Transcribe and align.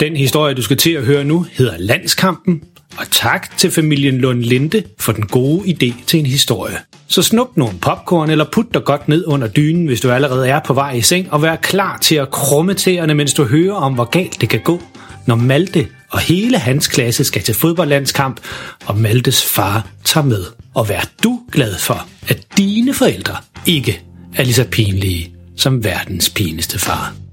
Den 0.00 0.16
historie, 0.16 0.54
du 0.54 0.62
skal 0.62 0.76
til 0.76 0.90
at 0.90 1.04
høre 1.04 1.24
nu, 1.24 1.46
hedder 1.52 1.74
Landskampen, 1.78 2.62
og 2.98 3.10
tak 3.10 3.58
til 3.58 3.70
familien 3.70 4.18
Lund 4.18 4.42
Linde 4.42 4.82
for 4.98 5.12
den 5.12 5.26
gode 5.26 5.68
idé 5.68 6.04
til 6.06 6.18
en 6.18 6.26
historie. 6.26 6.76
Så 7.06 7.22
snup 7.22 7.48
nogle 7.56 7.74
popcorn 7.82 8.30
eller 8.30 8.44
put 8.52 8.74
dig 8.74 8.84
godt 8.84 9.08
ned 9.08 9.24
under 9.26 9.48
dynen, 9.48 9.86
hvis 9.86 10.00
du 10.00 10.10
allerede 10.10 10.48
er 10.48 10.60
på 10.66 10.74
vej 10.74 10.92
i 10.92 11.02
seng, 11.02 11.32
og 11.32 11.42
vær 11.42 11.56
klar 11.56 11.98
til 11.98 12.14
at 12.14 12.30
krumme 12.30 12.74
tæerne, 12.74 13.14
mens 13.14 13.34
du 13.34 13.44
hører 13.44 13.74
om, 13.74 13.94
hvor 13.94 14.04
galt 14.04 14.40
det 14.40 14.48
kan 14.48 14.60
gå, 14.60 14.82
når 15.26 15.34
Malte 15.34 15.86
og 16.10 16.20
hele 16.20 16.58
hans 16.58 16.88
klasse 16.88 17.24
skal 17.24 17.42
til 17.42 17.54
fodboldlandskamp, 17.54 18.40
og 18.86 18.98
Maltes 18.98 19.44
far 19.44 19.86
tager 20.04 20.26
med. 20.26 20.44
Og 20.74 20.88
vær 20.88 21.10
du 21.24 21.40
glad 21.52 21.74
for, 21.78 22.08
at 22.28 22.46
dine 22.56 22.94
forældre 22.94 23.36
ikke 23.66 24.02
er 24.36 24.42
lige 24.42 24.54
så 24.54 24.64
pinlige 24.64 25.34
som 25.56 25.84
verdens 25.84 26.30
pineste 26.30 26.78
far. 26.78 27.23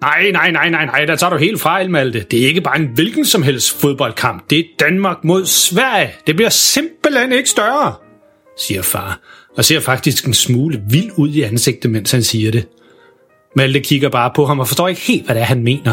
Nej, 0.00 0.30
nej, 0.30 0.50
nej, 0.50 0.70
nej, 0.70 0.86
nej, 0.86 1.04
der 1.04 1.16
tager 1.16 1.30
du 1.30 1.36
helt 1.36 1.60
fejl, 1.60 1.90
Malte. 1.90 2.24
Det 2.30 2.42
er 2.42 2.46
ikke 2.46 2.60
bare 2.60 2.78
en 2.78 2.90
hvilken 2.94 3.24
som 3.24 3.42
helst 3.42 3.80
fodboldkamp. 3.80 4.50
Det 4.50 4.58
er 4.58 4.62
Danmark 4.80 5.24
mod 5.24 5.46
Sverige. 5.46 6.10
Det 6.26 6.36
bliver 6.36 6.50
simpelthen 6.50 7.32
ikke 7.32 7.48
større, 7.48 7.94
siger 8.58 8.82
far, 8.82 9.20
og 9.56 9.64
ser 9.64 9.80
faktisk 9.80 10.26
en 10.26 10.34
smule 10.34 10.82
vild 10.90 11.10
ud 11.16 11.28
i 11.28 11.42
ansigtet, 11.42 11.90
mens 11.90 12.10
han 12.10 12.22
siger 12.22 12.50
det. 12.50 12.68
Malte 13.56 13.80
kigger 13.80 14.08
bare 14.08 14.30
på 14.34 14.46
ham 14.46 14.60
og 14.60 14.68
forstår 14.68 14.88
ikke 14.88 15.00
helt, 15.00 15.24
hvad 15.24 15.34
det 15.34 15.40
er, 15.40 15.46
han 15.46 15.62
mener. 15.62 15.92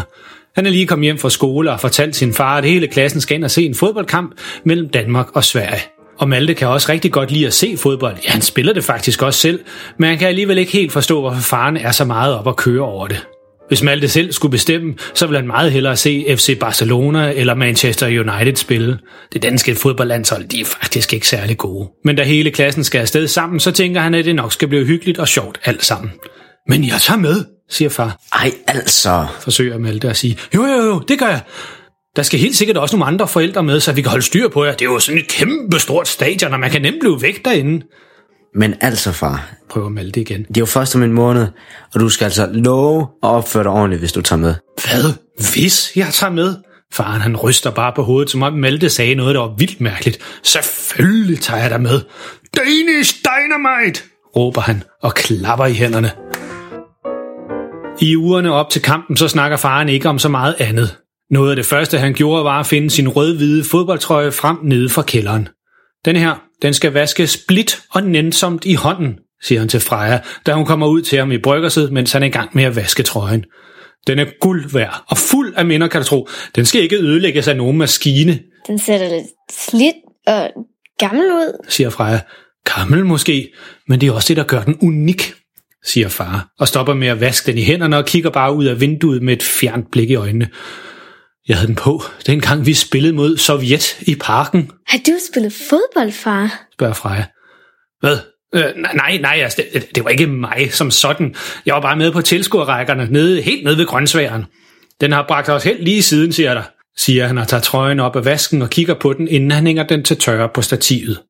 Han 0.54 0.66
er 0.66 0.70
lige 0.70 0.86
kommet 0.86 1.04
hjem 1.06 1.18
fra 1.18 1.30
skole 1.30 1.72
og 1.72 1.80
fortalt 1.80 2.16
sin 2.16 2.34
far, 2.34 2.58
at 2.58 2.64
hele 2.64 2.88
klassen 2.88 3.20
skal 3.20 3.36
ind 3.36 3.44
og 3.44 3.50
se 3.50 3.62
en 3.62 3.74
fodboldkamp 3.74 4.32
mellem 4.64 4.88
Danmark 4.88 5.36
og 5.36 5.44
Sverige. 5.44 5.82
Og 6.18 6.28
Malte 6.28 6.54
kan 6.54 6.68
også 6.68 6.92
rigtig 6.92 7.12
godt 7.12 7.30
lide 7.30 7.46
at 7.46 7.54
se 7.54 7.76
fodbold. 7.76 8.16
Ja, 8.24 8.30
han 8.30 8.42
spiller 8.42 8.72
det 8.72 8.84
faktisk 8.84 9.22
også 9.22 9.40
selv, 9.40 9.60
men 9.98 10.08
han 10.08 10.18
kan 10.18 10.28
alligevel 10.28 10.58
ikke 10.58 10.72
helt 10.72 10.92
forstå, 10.92 11.20
hvorfor 11.20 11.40
faren 11.40 11.76
er 11.76 11.90
så 11.90 12.04
meget 12.04 12.34
op 12.34 12.48
at 12.48 12.56
køre 12.56 12.82
over 12.82 13.06
det. 13.06 13.26
Hvis 13.68 13.82
Malte 13.82 14.08
selv 14.08 14.32
skulle 14.32 14.52
bestemme, 14.52 14.94
så 15.14 15.26
ville 15.26 15.38
han 15.38 15.46
meget 15.46 15.72
hellere 15.72 15.96
se 15.96 16.24
FC 16.28 16.58
Barcelona 16.58 17.32
eller 17.36 17.54
Manchester 17.54 18.06
United 18.06 18.56
spille. 18.56 18.98
Det 19.32 19.42
danske 19.42 19.74
fodboldlandshold, 19.74 20.48
de 20.48 20.60
er 20.60 20.64
faktisk 20.64 21.12
ikke 21.12 21.28
særlig 21.28 21.58
gode. 21.58 21.88
Men 22.04 22.16
da 22.16 22.22
hele 22.22 22.50
klassen 22.50 22.84
skal 22.84 23.00
afsted 23.00 23.28
sammen, 23.28 23.60
så 23.60 23.70
tænker 23.70 24.00
han, 24.00 24.14
at 24.14 24.24
det 24.24 24.34
nok 24.34 24.52
skal 24.52 24.68
blive 24.68 24.84
hyggeligt 24.84 25.18
og 25.18 25.28
sjovt 25.28 25.58
alt 25.64 25.84
sammen. 25.84 26.12
Men 26.68 26.84
jeg 26.84 27.00
tager 27.00 27.18
med, 27.18 27.44
siger 27.70 27.88
far. 27.88 28.20
Ej, 28.32 28.52
altså. 28.66 29.26
Forsøger 29.40 29.78
Malte 29.78 30.08
at 30.08 30.16
sige. 30.16 30.38
Jo, 30.54 30.64
jo, 30.64 30.82
jo, 30.82 30.98
det 31.08 31.18
gør 31.18 31.26
jeg. 31.26 31.40
Der 32.16 32.22
skal 32.22 32.38
helt 32.40 32.56
sikkert 32.56 32.76
også 32.76 32.96
nogle 32.96 33.12
andre 33.12 33.28
forældre 33.28 33.62
med, 33.62 33.80
så 33.80 33.92
vi 33.92 34.02
kan 34.02 34.10
holde 34.10 34.24
styr 34.24 34.48
på 34.48 34.64
jer. 34.64 34.72
Det 34.72 34.86
er 34.86 34.90
jo 34.90 34.98
sådan 34.98 35.20
et 35.20 35.28
kæmpe 35.28 35.78
stort 35.78 36.08
stadion, 36.08 36.52
og 36.52 36.60
man 36.60 36.70
kan 36.70 36.82
nemt 36.82 37.00
blive 37.00 37.22
væk 37.22 37.44
derinde. 37.44 37.82
Men 38.56 38.74
altså, 38.80 39.12
far. 39.12 39.54
Prøver 39.70 39.88
Malte 39.88 40.20
igen. 40.20 40.42
Det 40.42 40.56
er 40.56 40.60
jo 40.60 40.66
først 40.66 40.94
om 40.94 41.02
en 41.02 41.12
måned, 41.12 41.46
og 41.94 42.00
du 42.00 42.08
skal 42.08 42.24
altså 42.24 42.48
love 42.52 43.02
at 43.22 43.28
opføre 43.28 43.62
dig 43.62 43.70
ordentligt, 43.70 44.00
hvis 44.00 44.12
du 44.12 44.22
tager 44.22 44.40
med. 44.40 44.54
Hvad? 44.84 45.12
Hvis 45.52 45.92
jeg 45.96 46.08
tager 46.12 46.32
med? 46.32 46.54
Faren 46.92 47.20
han 47.20 47.36
ryster 47.36 47.70
bare 47.70 47.92
på 47.96 48.02
hovedet, 48.02 48.30
som 48.30 48.42
om 48.42 48.52
Malte 48.52 48.90
sagde 48.90 49.14
noget, 49.14 49.34
der 49.34 49.40
var 49.40 49.54
vildt 49.58 49.80
mærkeligt. 49.80 50.18
Selvfølgelig 50.42 51.40
tager 51.40 51.60
jeg 51.60 51.70
dig 51.70 51.80
med. 51.80 52.00
Danish 52.56 53.14
Dynamite! 53.24 54.02
råber 54.36 54.60
han 54.60 54.82
og 55.02 55.14
klapper 55.14 55.66
i 55.66 55.72
hænderne. 55.72 56.10
I 58.00 58.16
ugerne 58.16 58.52
op 58.52 58.70
til 58.70 58.82
kampen, 58.82 59.16
så 59.16 59.28
snakker 59.28 59.56
faren 59.56 59.88
ikke 59.88 60.08
om 60.08 60.18
så 60.18 60.28
meget 60.28 60.54
andet. 60.58 60.96
Noget 61.30 61.50
af 61.50 61.56
det 61.56 61.66
første, 61.66 61.98
han 61.98 62.14
gjorde, 62.14 62.44
var 62.44 62.60
at 62.60 62.66
finde 62.66 62.90
sin 62.90 63.08
rød-hvide 63.08 63.64
fodboldtrøje 63.64 64.32
frem 64.32 64.56
nede 64.62 64.88
fra 64.88 65.02
kælderen. 65.02 65.48
Den 66.04 66.16
her, 66.16 66.45
den 66.62 66.74
skal 66.74 66.92
vaskes 66.92 67.36
blidt 67.48 67.82
og 67.90 68.02
nænsomt 68.02 68.64
i 68.64 68.74
hånden, 68.74 69.18
siger 69.42 69.58
han 69.58 69.68
til 69.68 69.80
Freja, 69.80 70.20
da 70.46 70.52
hun 70.52 70.66
kommer 70.66 70.86
ud 70.86 71.02
til 71.02 71.18
ham 71.18 71.32
i 71.32 71.38
bryggerset, 71.38 71.92
mens 71.92 72.12
han 72.12 72.22
er 72.22 72.26
i 72.26 72.30
gang 72.30 72.50
med 72.52 72.64
at 72.64 72.76
vaske 72.76 73.02
trøjen. 73.02 73.44
Den 74.06 74.18
er 74.18 74.26
guld 74.40 74.70
værd 74.72 75.04
og 75.08 75.18
fuld 75.18 75.54
af 75.56 75.66
minder, 75.66 75.88
kan 75.88 76.00
du 76.00 76.06
tro. 76.06 76.28
Den 76.56 76.64
skal 76.64 76.82
ikke 76.82 76.96
ødelægges 76.96 77.48
af 77.48 77.56
nogen 77.56 77.78
maskine. 77.78 78.38
Den 78.66 78.78
ser 78.78 78.98
da 78.98 79.08
lidt 79.08 79.26
slidt 79.52 79.96
og 80.26 80.50
gammel 80.98 81.24
ud, 81.24 81.64
siger 81.68 81.90
Freja. 81.90 82.20
Gammel 82.64 83.06
måske, 83.06 83.52
men 83.88 84.00
det 84.00 84.08
er 84.08 84.12
også 84.12 84.28
det, 84.28 84.36
der 84.36 84.44
gør 84.44 84.62
den 84.62 84.78
unik, 84.82 85.34
siger 85.84 86.08
far, 86.08 86.48
og 86.58 86.68
stopper 86.68 86.94
med 86.94 87.08
at 87.08 87.20
vaske 87.20 87.52
den 87.52 87.58
i 87.58 87.62
hænderne 87.62 87.96
og 87.96 88.06
kigger 88.06 88.30
bare 88.30 88.54
ud 88.54 88.64
af 88.64 88.80
vinduet 88.80 89.22
med 89.22 89.32
et 89.32 89.42
fjernt 89.42 89.90
blik 89.92 90.10
i 90.10 90.14
øjnene. 90.14 90.48
Jeg 91.48 91.56
havde 91.56 91.66
den 91.66 91.76
på, 91.76 92.02
dengang 92.26 92.66
vi 92.66 92.74
spillede 92.74 93.12
mod 93.12 93.36
Sovjet 93.36 93.98
i 94.02 94.14
parken. 94.14 94.70
Har 94.86 94.98
du 94.98 95.12
spillet 95.30 95.52
fodbold, 95.52 96.12
far? 96.12 96.62
spørger 96.72 96.94
Freja. 96.94 97.24
Hvad? 98.00 98.18
Øh, 98.54 98.84
nej, 98.94 99.18
nej, 99.20 99.40
altså, 99.42 99.62
det, 99.72 99.94
det 99.94 100.04
var 100.04 100.10
ikke 100.10 100.26
mig 100.26 100.68
som 100.72 100.90
sådan. 100.90 101.34
Jeg 101.66 101.74
var 101.74 101.80
bare 101.80 101.96
med 101.96 102.12
på 102.12 102.22
tilskuerrækkerne, 102.22 103.08
nede, 103.10 103.42
helt 103.42 103.64
nede 103.64 103.78
ved 103.78 103.86
grøntsværen. 103.86 104.44
Den 105.00 105.12
har 105.12 105.24
bragt 105.28 105.48
os 105.48 105.64
helt 105.64 105.84
lige 105.84 106.02
siden, 106.02 106.32
siger 106.32 106.54
der, 106.54 106.62
siger 106.96 107.26
han 107.26 107.38
og 107.38 107.48
tager 107.48 107.60
trøjen 107.60 108.00
op 108.00 108.16
af 108.16 108.24
vasken 108.24 108.62
og 108.62 108.70
kigger 108.70 108.94
på 108.94 109.12
den, 109.12 109.28
inden 109.28 109.50
han 109.50 109.66
hænger 109.66 109.86
den 109.86 110.02
til 110.02 110.16
tørre 110.16 110.48
på 110.54 110.62
stativet. 110.62 111.20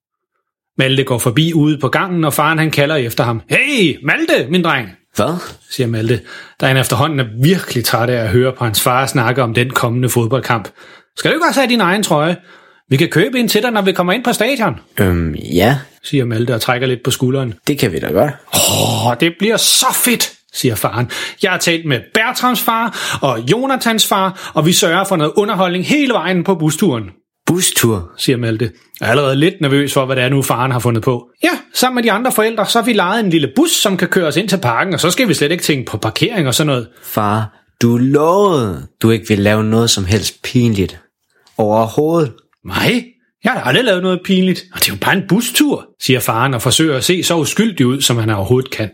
Malte 0.79 1.05
går 1.05 1.19
forbi 1.19 1.53
ude 1.53 1.79
på 1.79 1.89
gangen, 1.89 2.25
og 2.25 2.35
faren 2.35 2.59
han 2.59 2.71
kalder 2.71 2.97
efter 2.97 3.25
ham. 3.25 3.43
Hey, 3.49 3.99
Malte, 4.03 4.47
min 4.51 4.65
dreng! 4.65 4.89
Hvad? 5.17 5.39
siger 5.71 5.87
Malte, 5.87 6.21
da 6.61 6.67
han 6.67 6.77
efterhånden 6.77 7.21
er 7.21 7.25
virkelig 7.43 7.85
træt 7.85 8.11
af 8.11 8.23
at 8.23 8.29
høre 8.29 8.53
på 8.53 8.65
hans 8.65 8.81
far 8.83 9.07
snakke 9.07 9.43
om 9.43 9.55
den 9.55 9.71
kommende 9.71 10.09
fodboldkamp. 10.09 10.69
Skal 11.17 11.31
du 11.31 11.35
ikke 11.37 11.47
også 11.49 11.61
have 11.61 11.71
din 11.71 11.81
egen 11.81 12.03
trøje? 12.03 12.37
Vi 12.91 12.97
kan 12.97 13.09
købe 13.09 13.39
en 13.39 13.49
til 13.49 13.63
dig, 13.63 13.71
når 13.71 13.83
vi 13.83 13.93
kommer 13.93 14.13
ind 14.13 14.25
på 14.25 14.33
stadion, 14.33 14.75
Øhm, 15.01 15.35
ja, 15.35 15.79
siger 16.03 16.25
Malte 16.25 16.55
og 16.55 16.61
trækker 16.61 16.87
lidt 16.87 17.03
på 17.05 17.11
skulderen. 17.11 17.55
det 17.67 17.79
kan 17.79 17.93
vi 17.93 17.99
da 17.99 18.07
godt. 18.07 18.31
Åh, 18.55 19.15
det 19.21 19.33
bliver 19.39 19.57
så 19.57 19.87
fedt, 20.05 20.33
siger 20.55 20.75
faren. 20.75 21.11
Jeg 21.43 21.51
har 21.51 21.59
talt 21.59 21.85
med 21.87 22.01
Bertrams 22.15 22.61
far 22.61 23.19
og 23.23 23.39
Jonathans 23.51 24.07
far, 24.07 24.51
og 24.55 24.67
vi 24.67 24.73
sørger 24.73 25.05
for 25.05 25.17
noget 25.17 25.33
underholdning 25.37 25.87
hele 25.87 26.13
vejen 26.13 26.45
på 26.45 26.55
busturen, 26.55 27.05
Bustur. 27.47 28.11
siger 28.17 28.37
Malte. 28.37 28.73
Jeg 29.01 29.07
er 29.07 29.11
allerede 29.11 29.37
lidt 29.37 29.61
nervøs 29.61 29.93
for, 29.93 30.07
hvad 30.07 30.17
det 30.17 30.25
er 30.25 30.29
nu, 30.29 30.43
faren 30.43 30.71
har 30.71 30.79
fundet 30.79 31.03
på. 31.03 31.31
Ja, 31.43 31.51
sammen 31.75 31.95
med 31.95 32.03
de 32.03 32.13
andre 32.13 32.33
forældre, 32.33 32.67
så 32.67 32.79
har 32.79 32.87
vi 32.87 32.93
lejet 32.93 33.25
en 33.25 33.31
lille 33.31 33.53
bus, 33.57 33.71
som 33.71 33.97
kan 33.97 34.09
køre 34.09 34.27
os 34.27 34.37
ind 34.37 34.49
til 34.49 34.59
parken, 34.59 34.95
og 34.95 35.01
så 35.01 35.11
skal 35.11 35.29
vi 35.29 35.35
slet 35.35 35.53
ikke 35.53 35.65
tænke 35.65 35.91
på 35.91 35.97
parkering 35.97 36.47
og 36.49 36.55
sådan 36.55 36.67
noget. 36.67 36.89
Far, 37.03 37.67
du 37.83 37.97
lovede, 37.97 38.87
du 39.03 39.11
ikke 39.11 39.29
vil 39.29 39.39
lave 39.39 39.65
noget 39.65 39.91
som 39.91 40.05
helst 40.05 40.43
pinligt. 40.43 41.01
Overhovedet. 41.59 42.33
Nej, 42.65 43.05
jeg 43.45 43.53
har 43.53 43.61
da 43.61 43.69
aldrig 43.69 43.85
lavet 43.85 44.03
noget 44.03 44.21
pinligt, 44.25 44.65
og 44.75 44.81
det 44.81 44.89
er 44.89 44.93
jo 44.93 44.99
bare 45.01 45.17
en 45.17 45.29
bustur, 45.29 45.87
siger 46.03 46.21
faren 46.21 46.55
og 46.55 46.63
forsøger 46.63 46.97
at 46.97 47.05
se 47.05 47.23
så 47.23 47.37
uskyldig 47.37 47.87
ud, 47.87 48.01
som 48.01 48.17
han 48.17 48.31
overhovedet 48.31 48.71
kan. 48.71 48.91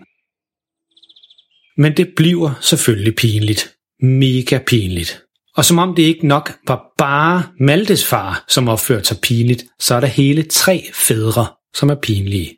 Men 1.76 1.96
det 1.96 2.08
bliver 2.16 2.50
selvfølgelig 2.60 3.14
pinligt. 3.14 3.74
Mega 4.02 4.58
pinligt. 4.58 5.21
Og 5.56 5.64
som 5.64 5.78
om 5.78 5.94
det 5.94 6.02
ikke 6.02 6.26
nok 6.26 6.52
var 6.68 6.82
bare 6.98 7.42
Maltes 7.60 8.04
far, 8.04 8.44
som 8.48 8.68
opførte 8.68 9.04
sig 9.04 9.16
pinligt, 9.22 9.64
så 9.80 9.94
er 9.94 10.00
der 10.00 10.06
hele 10.06 10.42
tre 10.42 10.84
fædre, 10.94 11.46
som 11.74 11.90
er 11.90 11.94
pinlige. 11.94 12.50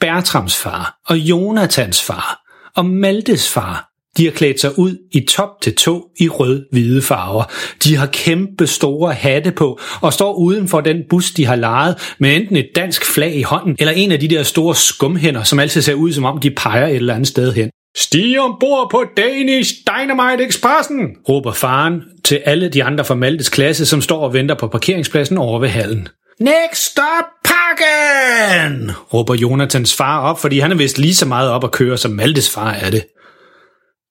Bertrams 0.00 0.56
far 0.56 0.98
og 1.06 1.16
Jonathans 1.16 2.02
far 2.02 2.40
og 2.76 2.86
Maltes 2.86 3.48
far, 3.48 3.88
De 4.16 4.24
har 4.24 4.32
klædt 4.32 4.60
sig 4.60 4.78
ud 4.78 4.96
i 5.12 5.20
top 5.20 5.60
til 5.62 5.74
to 5.74 6.04
i 6.20 6.28
rød-hvide 6.28 7.02
farver. 7.02 7.44
De 7.84 7.96
har 7.96 8.06
kæmpe 8.06 8.66
store 8.66 9.14
hatte 9.14 9.52
på 9.52 9.80
og 10.00 10.12
står 10.12 10.34
uden 10.34 10.68
for 10.68 10.80
den 10.80 10.96
bus, 11.10 11.30
de 11.30 11.46
har 11.46 11.56
lejet 11.56 12.14
med 12.18 12.36
enten 12.36 12.56
et 12.56 12.68
dansk 12.76 13.14
flag 13.14 13.34
i 13.34 13.42
hånden 13.42 13.76
eller 13.78 13.92
en 13.92 14.12
af 14.12 14.20
de 14.20 14.28
der 14.28 14.42
store 14.42 14.74
skumhænder, 14.74 15.42
som 15.42 15.58
altid 15.58 15.82
ser 15.82 15.94
ud 15.94 16.12
som 16.12 16.24
om 16.24 16.40
de 16.40 16.50
peger 16.50 16.86
et 16.86 16.96
eller 16.96 17.14
andet 17.14 17.28
sted 17.28 17.52
hen. 17.52 17.70
Stig 17.96 18.40
ombord 18.40 18.90
på 18.90 19.04
Danish 19.16 19.72
Dynamite 19.86 20.44
Expressen, 20.44 21.16
råber 21.28 21.52
faren 21.52 22.02
til 22.24 22.42
alle 22.44 22.68
de 22.68 22.84
andre 22.84 23.04
fra 23.04 23.14
Maltes 23.14 23.48
klasse, 23.48 23.86
som 23.86 24.02
står 24.02 24.20
og 24.20 24.32
venter 24.32 24.54
på 24.54 24.68
parkeringspladsen 24.68 25.38
over 25.38 25.58
ved 25.58 25.68
hallen. 25.68 26.08
Next 26.40 26.82
stop, 26.90 27.24
Parken! 27.44 28.90
råber 29.14 29.34
Jonathans 29.34 29.94
far 29.96 30.20
op, 30.20 30.40
fordi 30.40 30.58
han 30.58 30.72
er 30.72 30.76
vist 30.76 30.98
lige 30.98 31.14
så 31.14 31.26
meget 31.26 31.50
op 31.50 31.64
at 31.64 31.72
køre, 31.72 31.98
som 31.98 32.10
Maltes 32.10 32.50
far 32.50 32.72
er 32.72 32.90
det. 32.90 33.04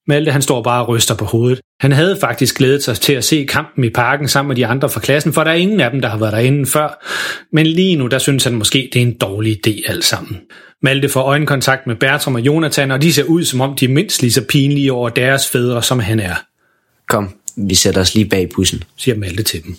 Malte 0.08 0.32
han 0.32 0.42
står 0.42 0.62
bare 0.64 0.82
og 0.82 0.90
ryster 0.90 1.16
på 1.16 1.26
hovedet. 1.26 1.62
Han 1.80 1.92
havde 1.92 2.18
faktisk 2.22 2.58
glædet 2.58 2.84
sig 2.84 2.96
til 2.96 3.14
at 3.14 3.24
se 3.24 3.46
kampen 3.50 3.84
i 3.84 3.90
parken 3.90 4.28
sammen 4.28 4.48
med 4.48 4.56
de 4.56 4.66
andre 4.66 4.90
fra 4.90 5.00
klassen, 5.00 5.34
for 5.34 5.44
der 5.44 5.52
er 5.52 5.56
ingen 5.56 5.80
af 5.80 5.92
dem, 5.92 6.02
der 6.02 6.10
har 6.10 6.18
været 6.18 6.34
derinde 6.34 6.66
før. 6.66 7.06
Men 7.52 7.68
lige 7.68 7.96
nu, 7.96 8.08
der 8.08 8.18
synes 8.18 8.44
han 8.44 8.54
måske, 8.56 8.90
det 8.94 9.02
er 9.02 9.06
en 9.06 9.18
dårlig 9.18 9.68
idé 9.68 9.92
alt 9.92 10.06
sammen. 10.06 10.42
Malte 10.82 11.10
får 11.10 11.22
øjenkontakt 11.22 11.88
med 11.88 11.96
Bertram 11.96 12.36
og 12.36 12.42
Jonathan, 12.42 12.92
og 12.92 13.02
de 13.02 13.14
ser 13.14 13.24
ud, 13.24 13.44
som 13.44 13.62
om 13.62 13.76
de 13.76 13.86
er 13.86 13.90
mindst 13.90 14.22
lige 14.22 14.32
så 14.32 14.42
pinlige 14.42 14.94
over 14.94 15.10
deres 15.10 15.50
fædre, 15.50 15.84
som 15.84 16.00
han 16.00 16.20
er, 16.20 16.36
Kom, 17.08 17.36
vi 17.58 17.76
sætter 17.76 18.02
os 18.02 18.16
lige 18.16 18.30
bag 18.30 18.50
bussen. 18.56 18.84
siger 18.98 19.18
Malte 19.18 19.44
til 19.44 19.64
dem. 19.64 19.76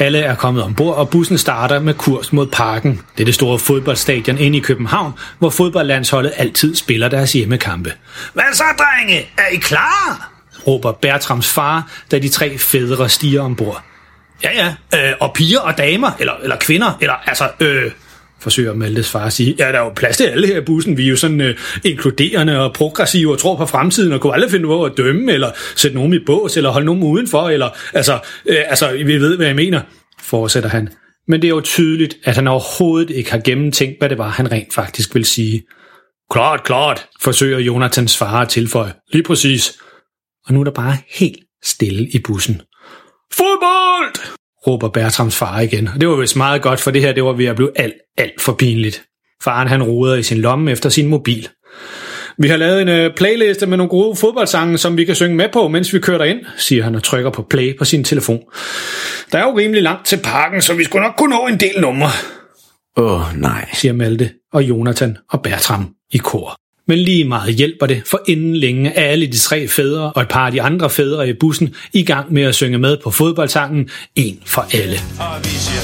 Alle 0.00 0.18
er 0.18 0.34
kommet 0.34 0.62
ombord, 0.64 0.96
og 0.96 1.10
bussen 1.10 1.38
starter 1.38 1.80
med 1.80 1.94
kurs 1.94 2.32
mod 2.32 2.46
parken. 2.46 3.00
Det 3.16 3.20
er 3.20 3.24
det 3.24 3.34
store 3.34 3.58
fodboldstadion 3.58 4.38
inde 4.38 4.58
i 4.58 4.60
København, 4.60 5.12
hvor 5.38 5.50
fodboldlandsholdet 5.50 6.32
altid 6.36 6.76
spiller 6.76 7.08
deres 7.08 7.32
hjemmekampe. 7.32 7.92
Hvad 8.32 8.44
så, 8.52 8.64
drenge? 8.78 9.18
Er 9.38 9.46
I 9.52 9.56
klar? 9.56 10.30
råber 10.66 10.92
Bertrams 10.92 11.52
far, 11.52 11.90
da 12.10 12.18
de 12.18 12.28
tre 12.28 12.58
fædre 12.58 13.08
stiger 13.08 13.42
ombord. 13.42 13.82
Ja, 14.44 14.50
ja, 14.54 14.74
øh, 14.98 15.14
og 15.20 15.32
piger 15.34 15.60
og 15.60 15.78
damer, 15.78 16.10
eller, 16.18 16.32
eller 16.42 16.56
kvinder, 16.56 16.98
eller 17.00 17.14
altså, 17.26 17.48
øh, 17.60 17.90
forsøger 18.40 18.74
Maltes 18.74 19.10
far 19.10 19.26
at 19.26 19.32
sige. 19.32 19.54
Ja, 19.58 19.64
der 19.72 19.78
er 19.78 19.84
jo 19.84 19.92
plads 19.96 20.16
til 20.16 20.24
alle 20.24 20.46
her 20.46 20.60
i 20.60 20.64
bussen. 20.64 20.96
Vi 20.96 21.04
er 21.04 21.10
jo 21.10 21.16
sådan 21.16 21.40
øh, 21.40 21.56
inkluderende 21.84 22.60
og 22.60 22.72
progressive 22.72 23.32
og 23.32 23.38
tror 23.38 23.56
på 23.56 23.66
fremtiden 23.66 24.12
og 24.12 24.20
kunne 24.20 24.34
aldrig 24.34 24.50
finde 24.50 24.66
på 24.66 24.84
at 24.84 24.92
dømme, 24.96 25.32
eller 25.32 25.50
sætte 25.76 25.96
nogen 25.96 26.14
i 26.14 26.18
bås, 26.26 26.56
eller 26.56 26.70
holde 26.70 26.86
nogen 26.86 27.02
udenfor, 27.02 27.48
eller 27.48 27.68
altså, 27.94 28.18
øh, 28.46 28.58
altså, 28.66 28.92
vi 28.92 29.20
ved, 29.20 29.36
hvad 29.36 29.46
jeg 29.46 29.56
mener, 29.56 29.80
fortsætter 30.22 30.68
han. 30.68 30.88
Men 31.28 31.42
det 31.42 31.48
er 31.48 31.54
jo 31.54 31.60
tydeligt, 31.60 32.16
at 32.24 32.34
han 32.34 32.48
overhovedet 32.48 33.10
ikke 33.10 33.30
har 33.30 33.38
gennemtænkt, 33.38 33.98
hvad 33.98 34.08
det 34.08 34.18
var, 34.18 34.28
han 34.28 34.52
rent 34.52 34.74
faktisk 34.74 35.14
vil 35.14 35.24
sige. 35.24 35.62
Klart, 36.30 36.64
klart, 36.64 37.06
forsøger 37.22 37.58
Jonathans 37.58 38.16
far 38.16 38.40
at 38.40 38.48
tilføje. 38.48 38.92
Lige 39.12 39.22
præcis. 39.22 39.78
Og 40.46 40.54
nu 40.54 40.60
er 40.60 40.64
der 40.64 40.70
bare 40.70 40.96
helt 41.08 41.38
stille 41.62 42.08
i 42.10 42.18
bussen. 42.18 42.62
Fodbold! 43.32 44.40
Råber 44.66 44.88
Bertrams 44.88 45.36
far 45.36 45.60
igen. 45.60 45.88
Og 45.94 46.00
det 46.00 46.08
var 46.08 46.16
vist 46.16 46.36
meget 46.36 46.62
godt, 46.62 46.80
for 46.80 46.90
det 46.90 47.02
her 47.02 47.12
det 47.12 47.24
var 47.24 47.32
ved 47.32 47.46
at 47.46 47.56
blive 47.56 47.70
alt, 47.76 47.94
alt 48.18 48.40
for 48.40 48.52
pinligt. 48.52 49.02
Faren 49.42 49.68
han 49.68 49.82
roder 49.82 50.14
i 50.14 50.22
sin 50.22 50.38
lomme 50.38 50.70
efter 50.70 50.88
sin 50.88 51.06
mobil. 51.06 51.48
Vi 52.38 52.48
har 52.48 52.56
lavet 52.56 52.82
en 52.82 53.06
uh, 53.06 53.14
playliste 53.16 53.66
med 53.66 53.76
nogle 53.76 53.88
gode 53.88 54.16
fodboldsange, 54.16 54.78
som 54.78 54.96
vi 54.96 55.04
kan 55.04 55.14
synge 55.14 55.36
med 55.36 55.48
på, 55.52 55.68
mens 55.68 55.94
vi 55.94 55.98
kører 55.98 56.24
ind, 56.24 56.40
siger 56.56 56.84
han 56.84 56.94
og 56.94 57.02
trykker 57.02 57.30
på 57.30 57.42
play 57.42 57.78
på 57.78 57.84
sin 57.84 58.04
telefon. 58.04 58.40
Der 59.32 59.38
er 59.38 59.42
jo 59.42 59.58
rimelig 59.58 59.82
langt 59.82 60.06
til 60.06 60.16
parken, 60.24 60.62
så 60.62 60.74
vi 60.74 60.84
skulle 60.84 61.02
nok 61.02 61.14
kunne 61.18 61.36
nå 61.36 61.46
en 61.46 61.60
del 61.60 61.80
numre, 61.80 62.08
Åh, 62.96 63.12
oh, 63.12 63.40
nej. 63.40 63.68
siger 63.72 63.92
Malte 63.92 64.30
og 64.52 64.62
Jonathan 64.62 65.16
og 65.30 65.42
Bertram 65.42 65.88
i 66.12 66.18
kor. 66.18 66.56
Men 66.90 66.98
lige 66.98 67.24
meget 67.24 67.54
hjælper 67.54 67.86
det, 67.86 68.02
for 68.06 68.20
inden 68.28 68.56
længe 68.56 68.90
er 68.90 69.04
alle 69.04 69.26
de 69.26 69.38
tre 69.38 69.68
fædre 69.68 70.12
og 70.12 70.22
et 70.22 70.28
par 70.28 70.46
af 70.46 70.52
de 70.52 70.62
andre 70.62 70.90
fædre 70.90 71.28
i 71.28 71.32
bussen 71.32 71.74
i 71.92 72.02
gang 72.02 72.32
med 72.32 72.42
at 72.42 72.54
synge 72.54 72.78
med 72.78 72.96
på 73.04 73.10
fodboldsangen 73.10 73.88
En 74.16 74.40
for 74.46 74.66
alle. 74.72 74.96
Og 75.18 75.38
vi 75.44 75.48
siger 75.48 75.82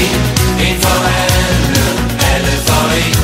en, 0.00 0.20
en 0.66 0.76
for 0.84 0.98
alle, 1.22 1.84
alle 2.32 2.54
for 2.68 2.84
en. 3.00 3.14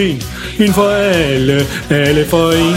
En, 0.00 0.22
en 0.66 0.72
for 0.72 0.88
alle, 0.88 1.66
alle 1.90 2.24
for 2.24 2.50
en. 2.52 2.76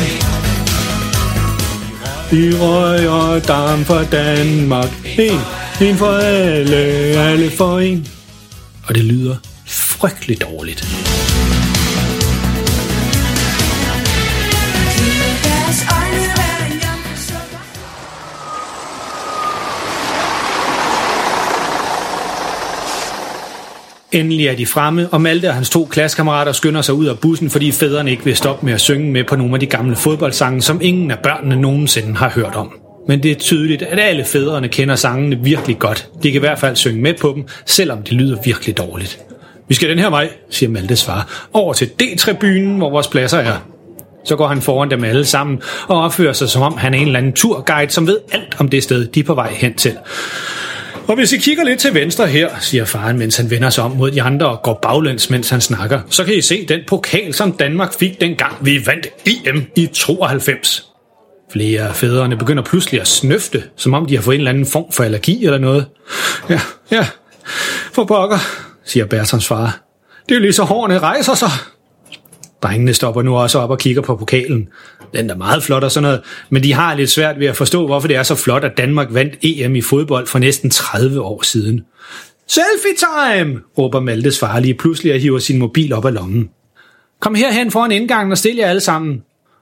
Vi 2.31 2.55
røger 2.57 3.39
dam 3.39 3.85
for 3.85 4.03
Danmark. 4.11 4.89
En, 5.19 5.39
en 5.87 5.95
for 5.95 6.11
alle, 6.11 6.77
alle 7.19 7.49
for 7.49 7.79
en. 7.79 8.07
Og 8.87 8.95
det 8.95 9.03
lyder 9.03 9.52
frygteligt 10.03 10.41
dårligt. 10.41 10.83
Endelig 24.11 24.47
er 24.47 24.55
de 24.55 24.65
fremme, 24.65 25.09
og 25.11 25.21
Malte 25.21 25.47
og 25.47 25.53
hans 25.53 25.69
to 25.69 25.85
klassekammerater 25.85 26.51
skynder 26.51 26.81
sig 26.81 26.95
ud 26.95 27.05
af 27.05 27.19
bussen, 27.19 27.49
fordi 27.49 27.71
fædrene 27.71 28.11
ikke 28.11 28.23
vil 28.23 28.35
stoppe 28.35 28.65
med 28.65 28.73
at 28.73 28.81
synge 28.81 29.11
med 29.11 29.23
på 29.23 29.35
nogle 29.35 29.53
af 29.53 29.59
de 29.59 29.65
gamle 29.65 29.95
fodboldsange, 29.95 30.61
som 30.61 30.79
ingen 30.81 31.11
af 31.11 31.19
børnene 31.19 31.55
nogensinde 31.55 32.15
har 32.15 32.29
hørt 32.29 32.55
om. 32.55 32.71
Men 33.07 33.23
det 33.23 33.31
er 33.31 33.35
tydeligt, 33.35 33.81
at 33.81 33.99
alle 33.99 34.25
fædrene 34.25 34.67
kender 34.67 34.95
sangene 34.95 35.39
virkelig 35.43 35.79
godt. 35.79 36.09
De 36.23 36.31
kan 36.31 36.39
i 36.39 36.45
hvert 36.45 36.59
fald 36.59 36.75
synge 36.75 37.01
med 37.01 37.13
på 37.21 37.33
dem, 37.35 37.47
selvom 37.65 38.03
det 38.03 38.13
lyder 38.13 38.37
virkelig 38.45 38.77
dårligt. 38.77 39.32
Vi 39.67 39.75
skal 39.75 39.89
den 39.89 39.99
her 39.99 40.09
vej, 40.09 40.29
siger 40.49 40.69
Maltes 40.69 41.03
far, 41.05 41.47
over 41.53 41.73
til 41.73 41.87
D-tribunen, 41.87 42.77
hvor 42.77 42.89
vores 42.89 43.07
pladser 43.07 43.37
er. 43.37 43.57
Så 44.25 44.35
går 44.35 44.47
han 44.47 44.61
foran 44.61 44.91
dem 44.91 45.03
alle 45.03 45.25
sammen 45.25 45.61
og 45.87 46.01
opfører 46.01 46.33
sig 46.33 46.49
som 46.49 46.61
om 46.61 46.77
han 46.77 46.93
er 46.93 46.97
en 46.97 47.05
eller 47.05 47.19
anden 47.19 47.33
turguide, 47.33 47.91
som 47.91 48.07
ved 48.07 48.19
alt 48.31 48.55
om 48.59 48.69
det 48.69 48.83
sted, 48.83 49.07
de 49.07 49.19
er 49.19 49.23
på 49.23 49.33
vej 49.33 49.53
hen 49.53 49.73
til. 49.73 49.97
Og 51.07 51.15
hvis 51.15 51.33
I 51.33 51.37
kigger 51.37 51.63
lidt 51.63 51.79
til 51.79 51.93
venstre 51.93 52.27
her, 52.27 52.49
siger 52.59 52.85
faren, 52.85 53.17
mens 53.17 53.37
han 53.37 53.49
vender 53.49 53.69
sig 53.69 53.83
om 53.83 53.91
mod 53.91 54.11
de 54.11 54.21
andre 54.21 54.47
og 54.47 54.61
går 54.63 54.79
baglæns, 54.81 55.29
mens 55.29 55.49
han 55.49 55.61
snakker, 55.61 56.01
så 56.09 56.23
kan 56.23 56.33
I 56.33 56.41
se 56.41 56.65
den 56.65 56.79
pokal, 56.87 57.33
som 57.33 57.51
Danmark 57.51 57.93
fik 57.93 58.21
dengang 58.21 58.55
vi 58.61 58.85
vandt 58.85 59.07
EM 59.25 59.65
i 59.75 59.89
92. 59.93 60.89
Flere 61.51 61.81
af 61.81 61.95
fædrene 61.95 62.37
begynder 62.37 62.63
pludselig 62.63 63.01
at 63.01 63.07
snøfte, 63.07 63.63
som 63.75 63.93
om 63.93 64.05
de 64.05 64.15
har 64.15 64.21
fået 64.21 64.35
en 64.35 64.39
eller 64.39 64.51
anden 64.51 64.65
form 64.65 64.91
for 64.91 65.03
allergi 65.03 65.45
eller 65.45 65.57
noget. 65.57 65.85
Ja, 66.49 66.59
ja, 66.91 67.07
for 67.93 68.03
pokker, 68.05 68.37
siger 68.85 69.05
Bertrams 69.05 69.47
far. 69.47 69.79
Det 70.29 70.35
er 70.35 70.41
lige 70.41 70.53
så 70.53 70.63
hårene 70.63 70.99
rejser 70.99 71.33
sig. 71.33 71.49
Drengene 72.63 72.93
stopper 72.93 73.21
nu 73.21 73.35
også 73.35 73.59
op 73.59 73.69
og 73.69 73.79
kigger 73.79 74.01
på 74.01 74.15
pokalen. 74.15 74.67
Den 75.13 75.29
er 75.29 75.35
meget 75.35 75.63
flot 75.63 75.83
og 75.83 75.91
sådan 75.91 76.03
noget, 76.03 76.21
men 76.49 76.63
de 76.63 76.73
har 76.73 76.95
lidt 76.95 77.09
svært 77.09 77.39
ved 77.39 77.47
at 77.47 77.55
forstå, 77.55 77.85
hvorfor 77.85 78.07
det 78.07 78.17
er 78.17 78.23
så 78.23 78.35
flot, 78.35 78.63
at 78.63 78.77
Danmark 78.77 79.07
vandt 79.11 79.33
EM 79.41 79.75
i 79.75 79.81
fodbold 79.81 80.27
for 80.27 80.39
næsten 80.39 80.69
30 80.69 81.21
år 81.21 81.41
siden. 81.41 81.81
Selfie 82.47 82.95
time! 82.97 83.59
råber 83.77 83.99
Maltes 83.99 84.39
far 84.39 84.59
lige 84.59 84.73
pludselig 84.73 85.13
og 85.13 85.19
hiver 85.19 85.39
sin 85.39 85.59
mobil 85.59 85.93
op 85.93 86.05
af 86.05 86.13
lommen. 86.13 86.49
Kom 87.21 87.35
herhen 87.35 87.71
foran 87.71 87.91
indgangen 87.91 88.31
og 88.31 88.37
stil 88.37 88.55
jer 88.55 88.67
alle 88.67 88.81
sammen. 88.81 89.21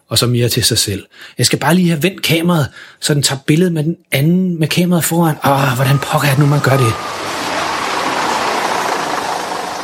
Og 0.10 0.18
så 0.18 0.28
mere 0.28 0.50
til 0.50 0.64
sig 0.64 0.78
selv. 0.78 1.06
Jeg 1.38 1.46
skal 1.46 1.60
bare 1.60 1.76
lige 1.76 1.90
have 1.90 2.04
vendt 2.04 2.22
kameraet, 2.22 2.68
så 3.00 3.14
den 3.14 3.24
tager 3.24 3.40
billedet 3.48 3.74
med 3.74 3.84
den 3.84 3.96
anden 4.12 4.60
med 4.60 4.68
kameraet 4.68 5.04
foran. 5.04 5.36
Åh, 5.46 5.76
hvordan 5.76 5.98
pokker 5.98 6.28
er 6.28 6.32
det 6.32 6.40
nu, 6.40 6.46
man 6.46 6.62
gør 6.64 6.78
det? 6.78 7.21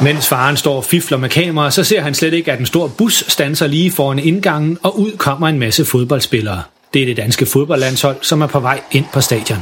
Mens 0.01 0.27
faren 0.27 0.57
står 0.57 0.75
og 0.75 0.83
fifler 0.85 1.17
med 1.17 1.29
kamera, 1.29 1.71
så 1.71 1.83
ser 1.83 2.01
han 2.01 2.13
slet 2.13 2.33
ikke, 2.33 2.51
at 2.51 2.59
en 2.59 2.65
stor 2.65 2.87
bus 2.97 3.23
standser 3.27 3.67
lige 3.67 3.91
foran 3.91 4.19
indgangen, 4.19 4.77
og 4.83 4.99
ud 4.99 5.11
kommer 5.17 5.47
en 5.47 5.59
masse 5.59 5.85
fodboldspillere. 5.85 6.63
Det 6.93 7.01
er 7.01 7.05
det 7.05 7.17
danske 7.17 7.45
fodboldlandshold, 7.45 8.17
som 8.21 8.41
er 8.41 8.47
på 8.47 8.59
vej 8.59 8.81
ind 8.91 9.05
på 9.13 9.21
stadion. 9.21 9.59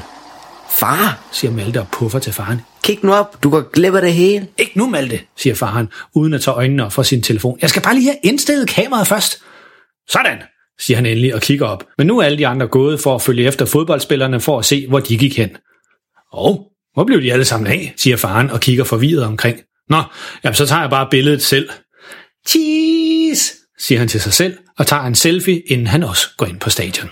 Far, 0.69 1.19
Siger 1.31 1.51
Malte 1.51 1.79
og 1.79 1.87
puffer 1.91 2.19
til 2.19 2.33
faren. 2.33 2.61
kig 2.83 2.99
nu 3.03 3.13
op. 3.13 3.43
Du 3.43 3.49
går 3.49 3.71
glip 3.71 3.93
af 3.95 4.01
det 4.01 4.13
hele. 4.13 4.47
Ikke 4.57 4.71
nu, 4.75 4.89
Malte, 4.89 5.19
siger 5.37 5.55
faren, 5.55 5.87
uden 6.15 6.33
at 6.33 6.41
tage 6.41 6.55
øjnene 6.55 6.85
op 6.85 6.93
fra 6.93 7.03
sin 7.03 7.21
telefon. 7.21 7.57
Jeg 7.61 7.69
skal 7.69 7.81
bare 7.81 7.95
lige 7.95 8.05
have 8.05 8.17
indstillet 8.23 8.67
kameraet 8.69 9.07
først. 9.07 9.41
Sådan, 10.09 10.37
siger 10.79 10.97
han 10.97 11.05
endelig 11.05 11.35
og 11.35 11.41
kigger 11.41 11.65
op. 11.67 11.83
Men 11.97 12.07
nu 12.07 12.19
er 12.19 12.23
alle 12.23 12.37
de 12.37 12.47
andre 12.47 12.67
gået 12.67 12.99
for 12.99 13.15
at 13.15 13.21
følge 13.21 13.47
efter 13.47 13.65
fodboldspillerne 13.65 14.39
for 14.39 14.59
at 14.59 14.65
se, 14.65 14.85
hvor 14.87 14.99
de 14.99 15.17
gik 15.17 15.37
hen. 15.37 15.49
Og 16.31 16.67
hvor 16.93 17.03
blev 17.03 17.21
de 17.21 17.33
alle 17.33 17.45
sammen 17.45 17.67
af, 17.71 17.93
siger 17.97 18.17
faren 18.17 18.49
og 18.49 18.59
kigger 18.59 18.83
forvirret 18.83 19.23
omkring. 19.23 19.59
Nå, 19.89 20.01
jamen 20.43 20.55
så 20.55 20.65
tager 20.65 20.81
jeg 20.81 20.89
bare 20.89 21.07
billedet 21.11 21.43
selv. 21.43 21.69
Cheese, 22.47 23.53
siger 23.79 23.99
han 23.99 24.07
til 24.07 24.21
sig 24.21 24.33
selv 24.33 24.57
og 24.77 24.87
tager 24.87 25.03
en 25.03 25.15
selfie, 25.15 25.61
inden 25.67 25.87
han 25.87 26.03
også 26.03 26.27
går 26.37 26.45
ind 26.45 26.59
på 26.59 26.69
stadion. 26.69 27.09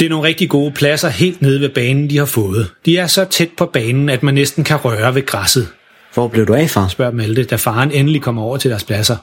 Det 0.00 0.06
er 0.06 0.10
nogle 0.10 0.28
rigtig 0.28 0.48
gode 0.48 0.72
pladser 0.72 1.08
helt 1.08 1.42
nede 1.42 1.60
ved 1.60 1.68
banen, 1.68 2.10
de 2.10 2.18
har 2.18 2.24
fået. 2.24 2.70
De 2.86 2.98
er 2.98 3.06
så 3.06 3.24
tæt 3.24 3.48
på 3.56 3.66
banen, 3.66 4.08
at 4.08 4.22
man 4.22 4.34
næsten 4.34 4.64
kan 4.64 4.76
røre 4.76 5.14
ved 5.14 5.26
græsset, 5.26 5.68
Hvor 6.14 6.28
blev 6.28 6.46
du 6.46 6.54
af, 6.54 6.70
far? 6.70 6.88
spørger 6.88 7.12
Malte, 7.12 7.44
da 7.44 7.56
faren 7.56 7.90
endelig 7.90 8.22
kommer 8.22 8.42
over 8.42 8.56
til 8.56 8.70
deres 8.70 8.84
pladser. 8.84 9.16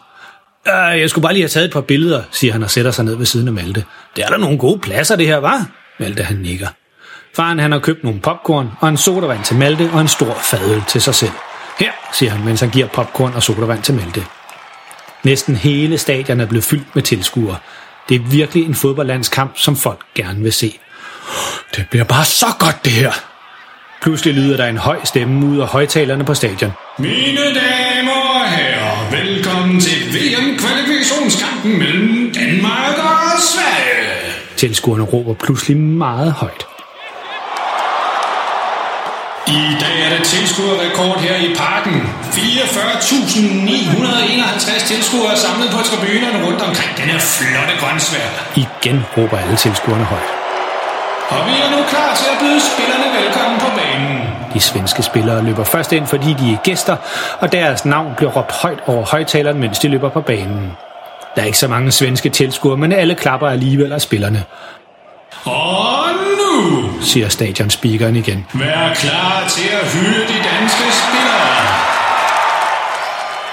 Øh, 0.70 1.00
jeg 1.00 1.10
skulle 1.10 1.24
bare 1.24 1.34
lige 1.34 1.44
have 1.44 1.50
taget 1.50 1.66
et 1.66 1.74
par 1.74 1.82
billeder, 1.82 2.24
siger 2.32 2.54
han 2.54 2.64
og 2.64 2.70
sætter 2.70 2.92
sig 2.92 3.06
ned 3.06 3.16
ved 3.16 3.26
siden 3.26 3.48
af 3.48 3.54
Malte. 3.54 3.84
Det 4.16 4.24
er 4.24 4.30
der 4.30 4.38
nogle 4.38 4.58
gode 4.58 4.80
pladser, 4.80 5.16
det 5.16 5.28
her, 5.28 5.38
var? 5.38 5.66
Malte 6.00 6.24
han 6.24 6.38
nikker. 6.38 6.68
Faren 7.36 7.60
han 7.60 7.72
har 7.72 7.80
købt 7.80 8.04
nogle 8.04 8.20
popcorn 8.20 8.70
og 8.80 8.90
en 8.90 8.98
sodavand 8.98 9.44
til 9.44 9.56
Malte 9.56 9.90
og 9.94 10.02
en 10.02 10.08
stor 10.08 10.34
fadøl 10.34 10.82
til 10.88 11.02
sig 11.02 11.16
selv. 11.16 11.32
Her, 11.80 11.92
siger 12.14 12.32
han, 12.32 12.46
mens 12.46 12.60
han 12.60 12.70
giver 12.70 12.88
popcorn 12.88 13.34
og 13.34 13.44
sodavand 13.44 13.84
til 13.84 13.94
Malte. 13.94 14.24
Næsten 15.24 15.56
hele 15.56 15.98
stadion 15.98 16.40
er 16.40 16.46
blevet 16.46 16.64
fyldt 16.64 16.96
med 16.96 17.04
tilskuere. 17.04 17.58
Det 18.10 18.16
er 18.16 18.20
virkelig 18.20 18.66
en 18.66 18.76
fodboldlandskamp, 18.76 19.52
som 19.56 19.76
folk 19.76 20.00
gerne 20.16 20.44
vil 20.44 20.54
se. 20.54 20.80
Det 21.76 21.86
bliver 21.90 22.06
bare 22.06 22.26
så 22.26 22.46
godt, 22.60 22.86
det 22.86 22.94
her. 22.94 23.12
Pludselig 24.02 24.34
lyder 24.34 24.58
der 24.58 24.66
en 24.66 24.78
høj 24.78 25.00
stemme 25.04 25.46
ud 25.46 25.60
af 25.60 25.68
højtalerne 25.68 26.26
på 26.26 26.34
stadion. 26.34 26.72
Mine 26.98 27.40
damer 27.40 28.12
og 28.12 28.50
herrer, 28.50 29.12
velkommen 29.70 29.90
til 29.90 30.00
VM-kvalifikationskampen 30.16 31.72
mellem 31.80 32.34
Danmark 32.34 32.98
og 32.98 33.42
Sverige. 33.54 34.10
Tilskuerne 34.58 35.04
råber 35.04 35.34
pludselig 35.34 35.78
meget 35.78 36.34
højt. 36.34 36.68
I 39.48 39.76
dag 39.82 40.02
er 40.06 40.10
det 40.18 40.24
tilskuerrekord 40.24 41.20
her 41.20 41.36
i 41.36 41.54
parken. 41.56 42.02
44.951 42.22 44.88
tilskuere 44.88 45.38
samlet 45.38 45.70
på 45.72 45.78
tribunerne 45.90 46.46
rundt 46.46 46.62
omkring 46.62 46.98
den 46.98 47.06
her 47.06 47.20
flotte 47.20 47.74
grøntsvær. 47.80 48.52
Igen 48.56 49.06
råber 49.18 49.38
alle 49.38 49.56
tilskuerne 49.56 50.04
højt. 50.04 50.39
Og 51.30 51.46
vi 51.48 51.52
er 51.52 51.70
nu 51.78 51.84
klar 51.90 52.16
til 52.16 52.26
at 52.34 52.38
byde 52.40 52.60
spillerne 52.60 53.24
velkommen 53.24 53.60
på 53.60 53.66
banen. 53.76 54.22
De 54.54 54.60
svenske 54.60 55.04
spillere 55.04 55.44
løber 55.44 55.64
først 55.64 55.92
ind, 55.94 56.08
fordi 56.08 56.34
de 56.34 56.54
er 56.54 56.58
gæster, 56.64 56.96
og 57.40 57.52
deres 57.52 57.86
navn 57.86 58.14
bliver 58.18 58.32
råbt 58.32 58.52
højt 58.52 58.80
over 58.88 59.06
højtaleren, 59.06 59.60
mens 59.60 59.80
de 59.80 59.88
løber 59.88 60.10
på 60.10 60.22
banen. 60.22 60.72
Der 61.36 61.42
er 61.42 61.46
ikke 61.46 61.58
så 61.58 61.68
mange 61.68 61.92
svenske 61.92 62.30
tilskuere, 62.30 62.78
men 62.78 62.92
alle 62.92 63.16
klapper 63.16 63.48
alligevel 63.48 63.92
af 63.92 64.02
spillerne, 64.02 64.44
Og 65.46 66.06
nu, 66.10 66.90
siger 67.02 67.30
stadionspeakeren 67.30 68.16
igen. 68.16 68.46
vær 68.54 68.94
klar 68.94 69.44
til 69.50 69.70
at 69.82 69.88
hylde 69.94 70.22
de 70.22 70.34
danske 70.52 70.84
spillere. 70.92 71.50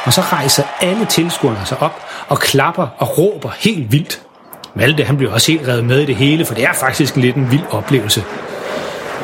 Og 0.05 0.13
så 0.13 0.21
rejser 0.21 0.63
alle 0.81 1.05
tilskuerne 1.05 1.59
sig 1.65 1.79
op 1.83 2.03
og 2.29 2.39
klapper 2.39 2.87
og 2.99 3.19
råber 3.19 3.51
helt 3.59 3.93
vildt. 3.93 4.21
Malte 4.77 5.05
han 5.05 5.17
bliver 5.17 5.33
også 5.33 5.53
helt 5.53 5.69
revet 5.69 5.85
med 5.85 6.01
i 6.01 6.05
det 6.07 6.17
hele, 6.17 6.45
for 6.45 6.55
det 6.55 6.65
er 6.65 6.73
faktisk 6.73 7.17
lidt 7.17 7.37
en 7.37 7.51
vild 7.51 7.65
oplevelse. 7.71 8.23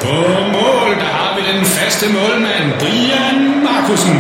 På 0.01 0.15
mål, 0.53 0.91
der 0.99 1.13
har 1.19 1.37
vi 1.37 1.59
den 1.59 1.65
faste 1.65 2.07
målmand, 2.13 2.73
Brian 2.81 3.63
Markusen. 3.65 4.17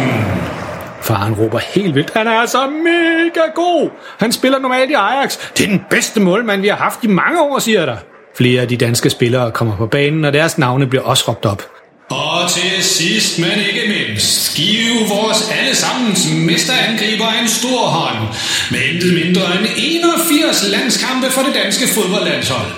Faren 1.00 1.34
råber 1.34 1.58
helt 1.58 1.94
vildt. 1.94 2.10
Han 2.14 2.26
er 2.26 2.30
altså 2.30 2.58
mega 2.66 3.46
god. 3.54 3.90
Han 4.18 4.32
spiller 4.32 4.58
normalt 4.58 4.90
i 4.90 4.94
Ajax. 4.94 5.38
Det 5.56 5.64
er 5.64 5.68
den 5.68 5.84
bedste 5.90 6.20
målmand, 6.20 6.60
vi 6.60 6.68
har 6.68 6.76
haft 6.76 7.04
i 7.04 7.06
mange 7.06 7.40
år, 7.42 7.58
siger 7.58 7.86
der. 7.86 7.96
Flere 8.36 8.62
af 8.62 8.68
de 8.68 8.76
danske 8.76 9.10
spillere 9.10 9.50
kommer 9.50 9.76
på 9.76 9.86
banen, 9.86 10.24
og 10.24 10.32
deres 10.32 10.58
navne 10.58 10.86
bliver 10.86 11.04
også 11.04 11.24
råbt 11.28 11.46
op. 11.46 11.62
Og 12.12 12.50
til 12.50 12.84
sidst, 12.84 13.38
men 13.38 13.50
ikke 13.68 13.84
mindst, 13.88 14.56
give 14.56 15.08
vores 15.08 15.50
allesammens 15.60 16.20
mesterangriber 16.34 17.28
en 17.42 17.48
stor 17.48 17.86
hånd. 17.86 18.28
Med 18.70 18.80
intet 18.92 19.14
mindre 19.14 19.58
end 19.58 19.66
81 19.76 20.68
landskampe 20.70 21.30
for 21.30 21.42
det 21.42 21.54
danske 21.54 21.88
fodboldlandshold. 21.94 22.70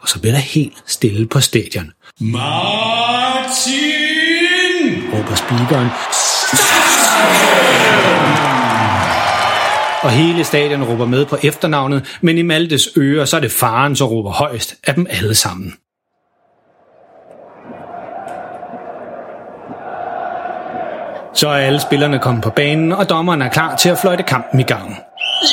Og 0.00 0.08
så 0.08 0.20
bliver 0.20 0.32
der 0.32 0.40
helt 0.40 0.76
stille 0.86 1.26
på 1.26 1.40
stadion. 1.40 1.90
Martin! 2.20 3.84
råber 5.12 5.34
speakeren. 5.34 5.88
Og 10.02 10.10
hele 10.10 10.44
stadion 10.44 10.82
råber 10.84 11.06
med 11.06 11.26
på 11.26 11.36
efternavnet, 11.42 12.18
men 12.20 12.38
i 12.38 12.42
Maltes 12.42 12.88
ører, 12.96 13.24
så 13.24 13.36
er 13.36 13.40
det 13.40 13.52
faren, 13.52 13.96
som 13.96 14.06
råber 14.06 14.30
højst 14.30 14.74
af 14.86 14.94
dem 14.94 15.06
alle 15.10 15.34
sammen. 15.34 15.74
Så 21.34 21.48
er 21.48 21.54
alle 21.54 21.80
spillerne 21.80 22.18
kommet 22.18 22.44
på 22.44 22.50
banen, 22.50 22.92
og 22.92 23.08
dommeren 23.08 23.42
er 23.42 23.48
klar 23.48 23.76
til 23.76 23.88
at 23.88 23.98
fløjte 23.98 24.22
kampen 24.22 24.60
i 24.60 24.62
gang. 24.62 24.98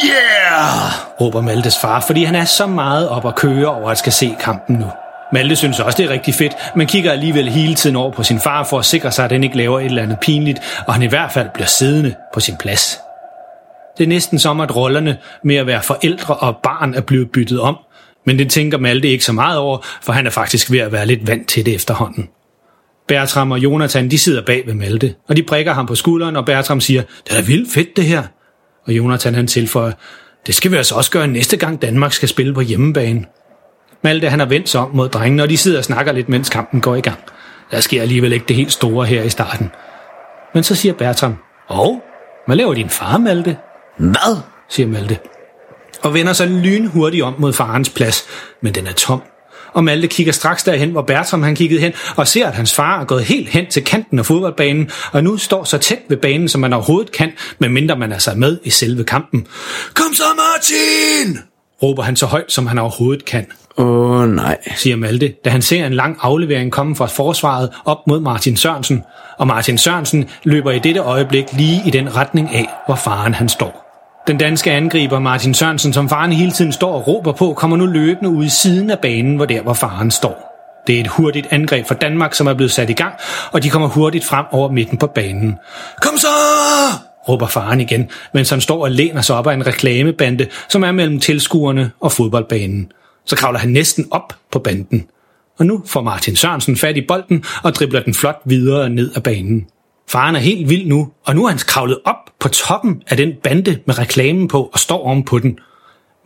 Yeah! 0.05 1.21
råber 1.21 1.41
Maltes 1.41 1.77
far, 1.79 1.99
fordi 1.99 2.23
han 2.23 2.35
er 2.35 2.45
så 2.45 2.67
meget 2.67 3.09
op 3.09 3.25
at 3.25 3.35
køre 3.35 3.67
over 3.67 3.89
at 3.89 3.97
skal 3.97 4.11
se 4.11 4.35
kampen 4.39 4.75
nu. 4.75 4.85
Malte 5.33 5.55
synes 5.55 5.79
også, 5.79 5.97
det 5.97 6.05
er 6.05 6.09
rigtig 6.09 6.33
fedt, 6.33 6.53
men 6.75 6.87
kigger 6.87 7.11
alligevel 7.11 7.49
hele 7.49 7.75
tiden 7.75 7.95
over 7.95 8.11
på 8.11 8.23
sin 8.23 8.39
far 8.39 8.63
for 8.63 8.79
at 8.79 8.85
sikre 8.85 9.11
sig, 9.11 9.25
at 9.25 9.31
han 9.31 9.43
ikke 9.43 9.57
laver 9.57 9.79
et 9.79 9.85
eller 9.85 10.03
andet 10.03 10.19
pinligt, 10.19 10.83
og 10.87 10.93
han 10.93 11.03
i 11.03 11.07
hvert 11.07 11.31
fald 11.31 11.49
bliver 11.53 11.67
siddende 11.67 12.15
på 12.33 12.39
sin 12.39 12.57
plads. 12.57 12.99
Det 13.97 14.03
er 14.03 14.07
næsten 14.07 14.39
som, 14.39 14.61
at 14.61 14.75
rollerne 14.75 15.17
med 15.43 15.55
at 15.55 15.67
være 15.67 15.83
forældre 15.83 16.35
og 16.35 16.57
barn 16.63 16.93
er 16.93 17.01
blevet 17.01 17.31
byttet 17.31 17.59
om, 17.59 17.77
men 18.25 18.39
det 18.39 18.49
tænker 18.51 18.77
Malte 18.77 19.07
ikke 19.07 19.25
så 19.25 19.33
meget 19.33 19.57
over, 19.57 19.77
for 20.01 20.13
han 20.13 20.27
er 20.27 20.31
faktisk 20.31 20.71
ved 20.71 20.79
at 20.79 20.91
være 20.91 21.05
lidt 21.05 21.27
vant 21.27 21.49
til 21.49 21.65
det 21.65 21.75
efterhånden. 21.75 22.27
Bertram 23.11 23.51
og 23.51 23.59
Jonathan, 23.59 24.11
de 24.11 24.17
sidder 24.17 24.41
bag 24.45 24.63
ved 24.65 24.73
Malte, 24.73 25.15
og 25.29 25.37
de 25.37 25.43
prikker 25.43 25.73
ham 25.73 25.85
på 25.85 25.95
skulderen, 25.95 26.35
og 26.35 26.45
Bertram 26.45 26.81
siger, 26.81 27.01
det 27.01 27.31
er 27.31 27.35
da 27.35 27.41
vildt 27.41 27.73
fedt 27.73 27.95
det 27.95 28.05
her. 28.05 28.23
Og 28.87 28.93
Jonathan 28.93 29.35
han 29.35 29.47
tilføjer, 29.47 29.91
det 30.47 30.55
skal 30.55 30.71
vi 30.71 30.77
altså 30.77 30.95
også 30.95 31.11
gøre 31.11 31.27
næste 31.27 31.57
gang 31.57 31.81
Danmark 31.81 32.13
skal 32.13 32.29
spille 32.29 32.53
på 32.53 32.61
hjemmebane. 32.61 33.25
Malte 34.03 34.29
han 34.29 34.39
har 34.39 34.45
vendt 34.45 34.69
sig 34.69 34.81
om 34.81 34.89
mod 34.93 35.09
drengene, 35.09 35.43
og 35.43 35.49
de 35.49 35.57
sidder 35.57 35.77
og 35.77 35.83
snakker 35.83 36.11
lidt, 36.11 36.29
mens 36.29 36.49
kampen 36.49 36.81
går 36.81 36.95
i 36.95 37.01
gang. 37.01 37.17
Der 37.71 37.79
sker 37.79 38.01
alligevel 38.01 38.33
ikke 38.33 38.45
det 38.47 38.55
helt 38.55 38.71
store 38.71 39.05
her 39.05 39.23
i 39.23 39.29
starten. 39.29 39.71
Men 40.53 40.63
så 40.63 40.75
siger 40.75 40.93
Bertram, 40.93 41.35
Åh, 41.69 41.97
hvad 42.45 42.55
laver 42.55 42.73
din 42.73 42.89
far, 42.89 43.17
Malte? 43.17 43.57
Hvad? 43.97 44.37
siger 44.69 44.87
Malte. 44.87 45.17
Og 46.01 46.13
vender 46.13 46.33
sig 46.33 46.47
lynhurtigt 46.47 47.23
om 47.23 47.35
mod 47.37 47.53
farens 47.53 47.89
plads, 47.89 48.23
men 48.61 48.75
den 48.75 48.87
er 48.87 48.93
tom. 48.93 49.21
Og 49.73 49.83
Malte 49.83 50.07
kigger 50.07 50.33
straks 50.33 50.63
derhen, 50.63 50.91
hvor 50.91 51.01
Bertram 51.01 51.43
han 51.43 51.55
kiggede 51.55 51.81
hen, 51.81 51.93
og 52.15 52.27
ser, 52.27 52.47
at 52.47 52.53
hans 52.53 52.73
far 52.73 53.01
er 53.01 53.05
gået 53.05 53.23
helt 53.23 53.49
hen 53.49 53.65
til 53.69 53.83
kanten 53.83 54.19
af 54.19 54.25
fodboldbanen, 54.25 54.91
og 55.11 55.23
nu 55.23 55.37
står 55.37 55.63
så 55.63 55.77
tæt 55.77 55.99
ved 56.09 56.17
banen, 56.17 56.49
som 56.49 56.61
man 56.61 56.73
overhovedet 56.73 57.11
kan, 57.11 57.31
medmindre 57.59 57.95
man 57.95 58.11
er 58.11 58.17
sig 58.17 58.37
med 58.37 58.59
i 58.63 58.69
selve 58.69 59.03
kampen. 59.03 59.47
Kom 59.93 60.13
så, 60.13 60.23
Martin! 60.23 61.39
råber 61.83 62.03
han 62.03 62.15
så 62.15 62.25
højt, 62.25 62.51
som 62.51 62.67
han 62.67 62.77
overhovedet 62.77 63.25
kan, 63.25 63.45
Åh 63.77 64.11
oh, 64.11 64.29
nej. 64.29 64.57
siger 64.75 64.95
Malte, 64.95 65.33
da 65.45 65.49
han 65.49 65.61
ser 65.61 65.85
en 65.85 65.93
lang 65.93 66.17
aflevering 66.21 66.71
komme 66.71 66.95
fra 66.95 67.05
forsvaret 67.05 67.69
op 67.85 68.07
mod 68.07 68.19
Martin 68.19 68.57
Sørensen, 68.57 69.03
og 69.37 69.47
Martin 69.47 69.77
Sørensen 69.77 70.29
løber 70.43 70.71
i 70.71 70.79
dette 70.79 70.99
øjeblik 70.99 71.45
lige 71.53 71.81
i 71.87 71.89
den 71.89 72.15
retning 72.15 72.55
af, 72.55 72.69
hvor 72.85 72.95
faren 72.95 73.33
han 73.33 73.49
står. 73.49 73.80
Den 74.31 74.37
danske 74.37 74.71
angriber 74.71 75.19
Martin 75.19 75.53
Sørensen, 75.53 75.93
som 75.93 76.09
faren 76.09 76.31
hele 76.31 76.51
tiden 76.51 76.71
står 76.71 76.93
og 76.93 77.07
råber 77.07 77.31
på, 77.31 77.53
kommer 77.53 77.77
nu 77.77 77.85
løbende 77.85 78.29
ud 78.29 78.45
i 78.45 78.49
siden 78.49 78.89
af 78.89 78.99
banen, 78.99 79.35
hvor 79.35 79.45
der 79.45 79.61
hvor 79.61 79.73
faren 79.73 80.11
står. 80.11 80.51
Det 80.87 80.95
er 80.95 80.99
et 80.99 81.07
hurtigt 81.07 81.47
angreb 81.51 81.87
fra 81.87 81.95
Danmark, 81.95 82.33
som 82.33 82.47
er 82.47 82.53
blevet 82.53 82.71
sat 82.71 82.89
i 82.89 82.93
gang, 82.93 83.13
og 83.51 83.63
de 83.63 83.69
kommer 83.69 83.87
hurtigt 83.87 84.25
frem 84.25 84.45
over 84.51 84.71
midten 84.71 84.97
på 84.97 85.07
banen. 85.07 85.55
Kom 86.01 86.17
så! 86.17 86.27
råber 87.29 87.47
faren 87.47 87.79
igen, 87.79 88.09
mens 88.33 88.49
han 88.49 88.61
står 88.61 88.83
og 88.83 88.91
læner 88.91 89.21
sig 89.21 89.35
op 89.35 89.47
af 89.47 89.53
en 89.53 89.67
reklamebande, 89.67 90.47
som 90.69 90.83
er 90.83 90.91
mellem 90.91 91.19
tilskuerne 91.19 91.91
og 91.99 92.11
fodboldbanen. 92.11 92.91
Så 93.25 93.35
kravler 93.35 93.59
han 93.59 93.69
næsten 93.69 94.07
op 94.11 94.33
på 94.51 94.59
banden. 94.59 95.05
Og 95.59 95.65
nu 95.65 95.83
får 95.85 96.01
Martin 96.01 96.35
Sørensen 96.35 96.77
fat 96.77 96.97
i 96.97 97.05
bolden 97.07 97.43
og 97.63 97.75
dribler 97.75 98.03
den 98.03 98.13
flot 98.13 98.41
videre 98.45 98.89
ned 98.89 99.11
ad 99.15 99.21
banen. 99.21 99.65
Faren 100.09 100.35
er 100.35 100.39
helt 100.39 100.69
vild 100.69 100.87
nu, 100.87 101.11
og 101.25 101.35
nu 101.35 101.45
er 101.45 101.49
han 101.49 101.57
kravlet 101.57 101.99
op 102.05 102.30
på 102.41 102.49
toppen 102.49 103.03
af 103.07 103.17
den 103.17 103.33
bande 103.43 103.79
med 103.85 103.99
reklamen 103.99 104.47
på 104.47 104.69
og 104.73 104.79
står 104.79 104.97
oven 104.97 105.23
på 105.23 105.39
den. 105.39 105.59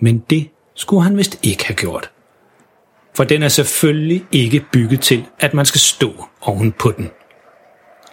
Men 0.02 0.24
det 0.30 0.50
skulle 0.76 1.04
han 1.04 1.18
vist 1.18 1.40
ikke 1.44 1.66
have 1.66 1.76
gjort. 1.76 2.12
For 3.16 3.24
den 3.24 3.44
er 3.44 3.48
selvfølgelig 3.48 4.26
ikke 4.32 4.66
bygget 4.72 5.02
til, 5.02 5.26
at 5.40 5.54
man 5.54 5.66
skal 5.66 5.82
stå 5.82 6.26
oven 6.42 6.72
på 6.72 6.92
den. 6.98 7.10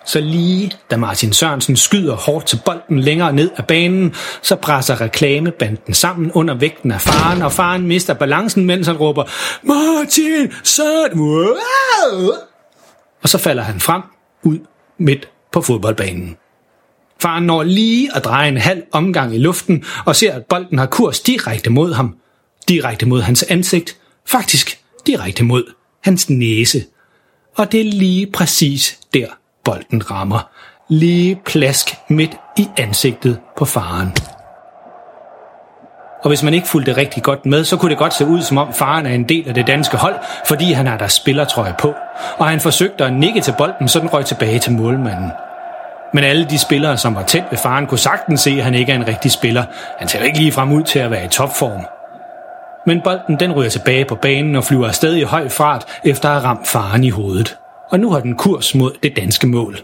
Så 0.06 0.21
lige 0.21 0.73
da 0.90 0.97
Martin 0.97 1.32
Sørensen 1.32 1.76
skyder 1.76 2.16
hårdt 2.16 2.47
til 2.47 2.61
bolden 2.64 3.00
længere 3.00 3.32
ned 3.32 3.50
ad 3.56 3.62
banen, 3.68 4.14
så 4.42 4.56
presser 4.56 5.00
reklamebanden 5.00 5.94
sammen 5.94 6.32
under 6.32 6.54
vægten 6.54 6.92
af 6.92 7.00
faren, 7.00 7.42
og 7.42 7.52
faren 7.52 7.87
mister 7.87 8.14
balancen, 8.14 8.66
mens 8.66 8.87
han 8.87 8.97
råber, 8.97 9.25
Martin 9.62 10.52
Sørensen! 10.64 11.21
Wow! 11.21 12.32
Og 13.23 13.28
så 13.28 13.38
falder 13.38 13.62
han 13.62 13.80
frem 13.80 14.02
ud 14.42 14.59
midt 14.99 15.28
på 15.52 15.61
fodboldbanen. 15.61 16.37
Faren 17.23 17.45
når 17.45 17.62
lige 17.62 18.17
at 18.17 18.25
dreje 18.25 18.49
en 18.49 18.57
halv 18.57 18.83
omgang 18.93 19.35
i 19.35 19.38
luften 19.38 19.85
og 20.05 20.17
ser, 20.17 20.33
at 20.35 20.45
bolden 20.45 20.79
har 20.79 20.87
kurs 20.87 21.21
direkte 21.21 21.71
mod 21.71 21.93
ham. 21.93 22.17
Direkte 22.69 23.07
mod 23.07 23.23
hans 23.23 23.43
ansigt. 23.43 23.97
Faktisk 24.26 24.79
direkte 25.07 25.45
mod 25.45 25.64
hans 26.05 26.31
næse. 26.31 26.85
Og 27.57 27.73
det 27.73 27.81
er 27.81 27.85
lige 27.85 28.26
præcis 28.26 28.99
der, 29.14 29.26
bolden 29.64 30.11
rammer. 30.11 30.50
Lige 30.88 31.41
plask 31.47 31.95
midt 32.09 32.37
i 32.59 32.69
ansigtet 32.76 33.38
på 33.57 33.64
faren. 33.64 34.12
Og 36.23 36.29
hvis 36.29 36.43
man 36.43 36.55
ikke 36.55 36.69
fulgte 36.69 36.97
rigtig 36.97 37.23
godt 37.23 37.47
med, 37.47 37.64
så 37.64 37.76
kunne 37.76 37.91
det 37.91 37.99
godt 37.99 38.14
se 38.14 38.26
ud, 38.26 38.43
som 38.43 38.59
om 38.59 38.73
faren 38.73 39.07
er 39.07 39.14
en 39.14 39.29
del 39.29 39.49
af 39.49 39.55
det 39.55 39.67
danske 39.67 39.97
hold, 39.97 40.14
fordi 40.47 40.73
han 40.73 40.87
har 40.87 40.99
der 40.99 41.09
spillertrøje 41.09 41.75
på. 41.79 41.95
Og 42.38 42.49
han 42.49 42.61
forsøgte 42.61 43.05
at 43.05 43.12
nikke 43.12 43.41
til 43.41 43.55
bolden, 43.59 43.88
så 43.88 44.00
den 44.00 44.12
røg 44.12 44.25
tilbage 44.25 44.59
til 44.59 44.73
målmanden. 44.73 45.31
Men 46.14 46.25
alle 46.25 46.45
de 46.45 46.59
spillere, 46.59 46.97
som 46.97 47.14
var 47.14 47.23
tæt 47.23 47.45
ved 47.50 47.59
faren, 47.59 47.87
kunne 47.87 47.99
sagtens 47.99 48.40
se, 48.40 48.50
at 48.50 48.64
han 48.64 48.75
ikke 48.75 48.92
er 48.92 48.97
en 48.97 49.09
rigtig 49.09 49.31
spiller. 49.31 49.64
Han 49.99 50.09
ser 50.09 50.23
ikke 50.23 50.38
lige 50.38 50.52
frem 50.52 50.73
ud 50.73 50.83
til 50.83 50.99
at 50.99 51.11
være 51.11 51.25
i 51.25 51.28
topform. 51.28 51.81
Men 52.87 53.00
bolden 53.04 53.40
den 53.40 53.52
ryger 53.52 53.71
tilbage 53.71 54.04
på 54.04 54.14
banen 54.14 54.57
og 54.57 54.64
flyver 54.64 54.88
afsted 54.88 55.16
i 55.16 55.23
høj 55.23 55.49
fart 55.49 55.85
efter 56.04 56.28
at 56.28 56.35
have 56.35 56.45
ramt 56.45 56.69
faren 56.69 57.04
i 57.04 57.11
hovedet. 57.11 57.57
Og 57.90 58.00
nu 58.00 58.11
har 58.11 58.21
den 58.21 58.37
kurs 58.37 58.75
mod 58.75 58.90
det 59.02 59.16
danske 59.16 59.47
mål. 59.47 59.78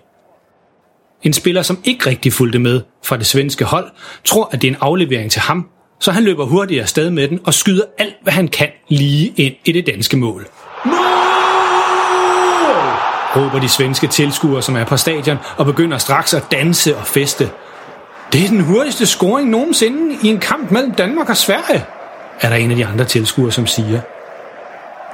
En 1.23 1.33
spiller, 1.33 1.63
som 1.63 1.79
ikke 1.85 2.07
rigtig 2.11 2.33
fulgte 2.33 2.59
med 2.59 2.81
fra 3.05 3.17
det 3.17 3.27
svenske 3.27 3.65
hold, 3.65 3.91
tror, 4.25 4.49
at 4.53 4.63
det 4.63 4.69
er 4.69 4.73
en 4.73 4.79
aflevering 4.81 5.31
til 5.31 5.41
ham, 5.41 5.69
så 6.01 6.13
han 6.13 6.25
løber 6.25 6.45
hurtigt 6.45 6.81
afsted 6.81 7.11
med 7.11 7.29
den 7.29 7.41
og 7.45 7.55
skyder 7.55 7.85
alt, 7.99 8.17
hvad 8.23 8.33
han 8.33 8.49
kan 8.49 8.69
lige 8.89 9.33
ind 9.37 9.55
i 9.65 9.73
det 9.73 9.87
danske 9.87 10.17
mål 10.17 10.47
råber 13.37 13.61
de 13.61 13.69
svenske 13.69 14.07
tilskuere, 14.07 14.63
som 14.63 14.77
er 14.77 14.85
på 14.85 14.97
stadion, 14.97 15.39
og 15.57 15.67
begynder 15.67 15.99
straks 15.99 16.35
at 16.35 16.45
danse 16.51 16.97
og 16.97 17.07
feste. 17.07 17.51
Det 18.33 18.45
er 18.45 18.49
den 18.49 18.61
hurtigste 18.61 19.07
scoring 19.07 19.51
nogensinde 19.51 20.17
i 20.23 20.29
en 20.29 20.39
kamp 20.39 20.71
mellem 20.71 20.93
Danmark 20.93 21.29
og 21.29 21.37
Sverige, 21.37 21.85
er 22.41 22.49
der 22.49 22.57
en 22.57 22.71
af 22.71 22.77
de 22.77 22.87
andre 22.87 23.05
tilskuere, 23.05 23.53
som 23.53 23.67
siger. 23.67 24.01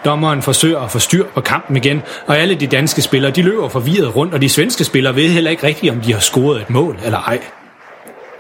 Dommeren 0.04 0.42
forsøger 0.42 0.80
at 0.80 0.90
få 0.90 0.98
styr 0.98 1.24
på 1.34 1.40
kampen 1.40 1.76
igen, 1.76 2.02
og 2.26 2.38
alle 2.38 2.54
de 2.54 2.66
danske 2.66 3.02
spillere 3.02 3.32
de 3.32 3.42
løber 3.42 3.68
forvirret 3.68 4.16
rundt, 4.16 4.34
og 4.34 4.42
de 4.42 4.48
svenske 4.48 4.84
spillere 4.84 5.16
ved 5.16 5.28
heller 5.28 5.50
ikke 5.50 5.66
rigtigt, 5.66 5.92
om 5.92 6.00
de 6.00 6.12
har 6.12 6.20
scoret 6.20 6.60
et 6.60 6.70
mål 6.70 6.98
eller 7.04 7.18
ej. 7.18 7.40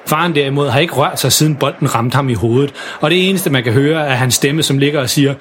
Faren 0.06 0.34
derimod 0.34 0.68
har 0.68 0.80
ikke 0.80 0.94
rørt 0.94 1.20
sig, 1.20 1.32
siden 1.32 1.56
bolden 1.56 1.94
ramte 1.94 2.14
ham 2.14 2.28
i 2.28 2.34
hovedet, 2.34 2.74
og 3.00 3.10
det 3.10 3.28
eneste, 3.28 3.50
man 3.50 3.64
kan 3.64 3.72
høre, 3.72 4.06
er 4.06 4.14
hans 4.14 4.34
stemme, 4.34 4.62
som 4.62 4.78
ligger 4.78 5.00
og 5.00 5.10
siger, 5.10 5.34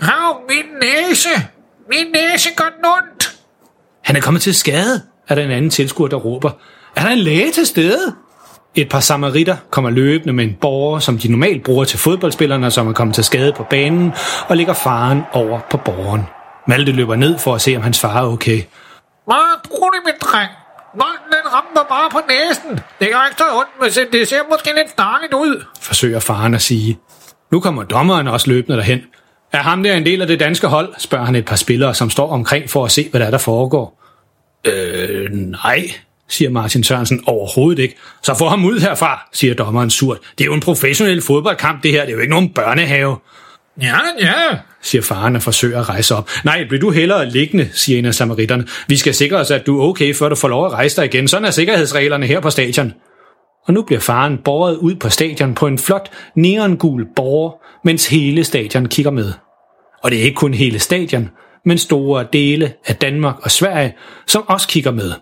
Hav, 0.00 0.40
min 0.48 0.64
næse! 0.80 1.28
Min 1.90 2.06
næse 2.12 2.48
gør 2.56 2.64
ondt! 2.64 3.29
Han 4.04 4.16
er 4.16 4.20
kommet 4.20 4.42
til 4.42 4.54
skade, 4.54 5.02
er 5.28 5.34
der 5.34 5.42
en 5.42 5.50
anden 5.50 5.70
tilskuer, 5.70 6.08
der 6.08 6.16
råber. 6.16 6.50
Er 6.96 7.02
der 7.02 7.10
en 7.10 7.18
læge 7.18 7.52
til 7.52 7.66
stede? 7.66 8.14
Et 8.74 8.88
par 8.88 9.00
samaritter 9.00 9.56
kommer 9.70 9.90
løbende 9.90 10.32
med 10.32 10.44
en 10.44 10.56
borger, 10.60 10.98
som 10.98 11.18
de 11.18 11.30
normalt 11.30 11.64
bruger 11.64 11.84
til 11.84 11.98
fodboldspillerne, 11.98 12.70
som 12.70 12.88
er 12.88 12.92
kommet 12.92 13.14
til 13.14 13.24
skade 13.24 13.52
på 13.52 13.66
banen, 13.70 14.12
og 14.48 14.56
lægger 14.56 14.74
faren 14.74 15.22
over 15.32 15.60
på 15.70 15.76
borgeren. 15.76 16.22
Malte 16.68 16.92
løber 16.92 17.16
ned 17.16 17.38
for 17.38 17.54
at 17.54 17.60
se, 17.60 17.76
om 17.76 17.82
hans 17.82 18.00
far 18.00 18.22
er 18.22 18.26
okay. 18.26 18.62
Meget 19.26 19.60
rolig, 19.70 20.00
min 20.04 20.14
dreng. 20.20 20.50
Bolden 20.92 21.32
den 21.32 21.52
ramte 21.54 21.70
mig 21.76 21.84
bare 21.88 22.10
på 22.10 22.20
næsen. 22.28 22.70
Det 23.00 23.08
gør 23.12 23.26
ikke 23.26 23.38
så 23.38 23.44
ondt, 23.58 23.70
men 23.80 24.12
det 24.12 24.28
ser 24.28 24.40
måske 24.50 24.70
lidt 24.76 24.92
farligt 24.96 25.34
ud. 25.34 25.64
forsøger 25.80 26.20
faren 26.20 26.54
at 26.54 26.62
sige. 26.62 26.98
Nu 27.52 27.60
kommer 27.60 27.82
dommeren 27.82 28.28
også 28.28 28.50
løbende 28.50 28.76
derhen. 28.76 29.00
Er 29.52 29.62
ham 29.62 29.82
der 29.82 29.94
en 29.94 30.06
del 30.06 30.20
af 30.20 30.26
det 30.26 30.40
danske 30.40 30.66
hold, 30.66 30.94
spørger 30.98 31.24
han 31.24 31.34
et 31.36 31.44
par 31.44 31.56
spillere, 31.56 31.94
som 31.94 32.10
står 32.10 32.30
omkring 32.30 32.70
for 32.70 32.84
at 32.84 32.92
se, 32.92 33.08
hvad 33.10 33.20
der 33.20 33.26
er, 33.26 33.30
der 33.30 33.38
foregår. 33.38 34.00
Øh, 34.64 35.30
nej, 35.32 35.90
siger 36.28 36.50
Martin 36.50 36.84
Sørensen 36.84 37.22
overhovedet 37.26 37.82
ikke. 37.82 37.96
Så 38.22 38.34
få 38.34 38.48
ham 38.48 38.64
ud 38.64 38.80
herfra, 38.80 39.28
siger 39.32 39.54
dommeren 39.54 39.90
surt. 39.90 40.18
Det 40.38 40.44
er 40.44 40.46
jo 40.46 40.54
en 40.54 40.60
professionel 40.60 41.22
fodboldkamp, 41.22 41.82
det 41.82 41.90
her. 41.90 42.00
Det 42.00 42.08
er 42.08 42.14
jo 42.14 42.20
ikke 42.20 42.30
nogen 42.30 42.48
børnehave. 42.48 43.16
Ja, 43.82 43.98
ja. 44.20 44.32
siger 44.82 45.02
faren 45.02 45.36
og 45.36 45.42
forsøger 45.42 45.80
at 45.80 45.88
rejse 45.88 46.14
op. 46.14 46.30
Nej, 46.44 46.64
bliver 46.68 46.80
du 46.80 46.90
hellere 46.90 47.30
liggende, 47.30 47.68
siger 47.72 47.98
en 47.98 48.04
af 48.04 48.14
samaritterne. 48.14 48.66
Vi 48.88 48.96
skal 48.96 49.14
sikre 49.14 49.36
os, 49.36 49.50
at 49.50 49.66
du 49.66 49.80
er 49.80 49.84
okay, 49.84 50.14
før 50.14 50.28
du 50.28 50.34
får 50.34 50.48
lov 50.48 50.66
at 50.66 50.72
rejse 50.72 50.96
dig 50.96 51.04
igen. 51.04 51.28
Sådan 51.28 51.44
er 51.44 51.50
sikkerhedsreglerne 51.50 52.26
her 52.26 52.40
på 52.40 52.50
stadion. 52.50 52.92
Og 53.66 53.74
nu 53.74 53.82
bliver 53.82 54.00
faren 54.00 54.38
båret 54.44 54.76
ud 54.76 54.94
på 54.94 55.08
stadion 55.08 55.54
på 55.54 55.66
en 55.66 55.78
flot 55.78 56.10
neongul 56.34 57.06
borger, 57.16 57.52
mens 57.84 58.06
hele 58.06 58.44
stadion 58.44 58.86
kigger 58.86 59.10
med. 59.10 59.32
Og 60.02 60.10
det 60.10 60.18
er 60.18 60.22
ikke 60.22 60.36
kun 60.36 60.54
hele 60.54 60.78
stadion, 60.78 61.30
men 61.64 61.78
store 61.78 62.26
dele 62.32 62.72
af 62.86 62.96
Danmark 62.96 63.34
og 63.42 63.50
Sverige, 63.50 63.94
som 64.26 64.44
også 64.48 64.68
kigger 64.68 64.90
med. 64.90 65.12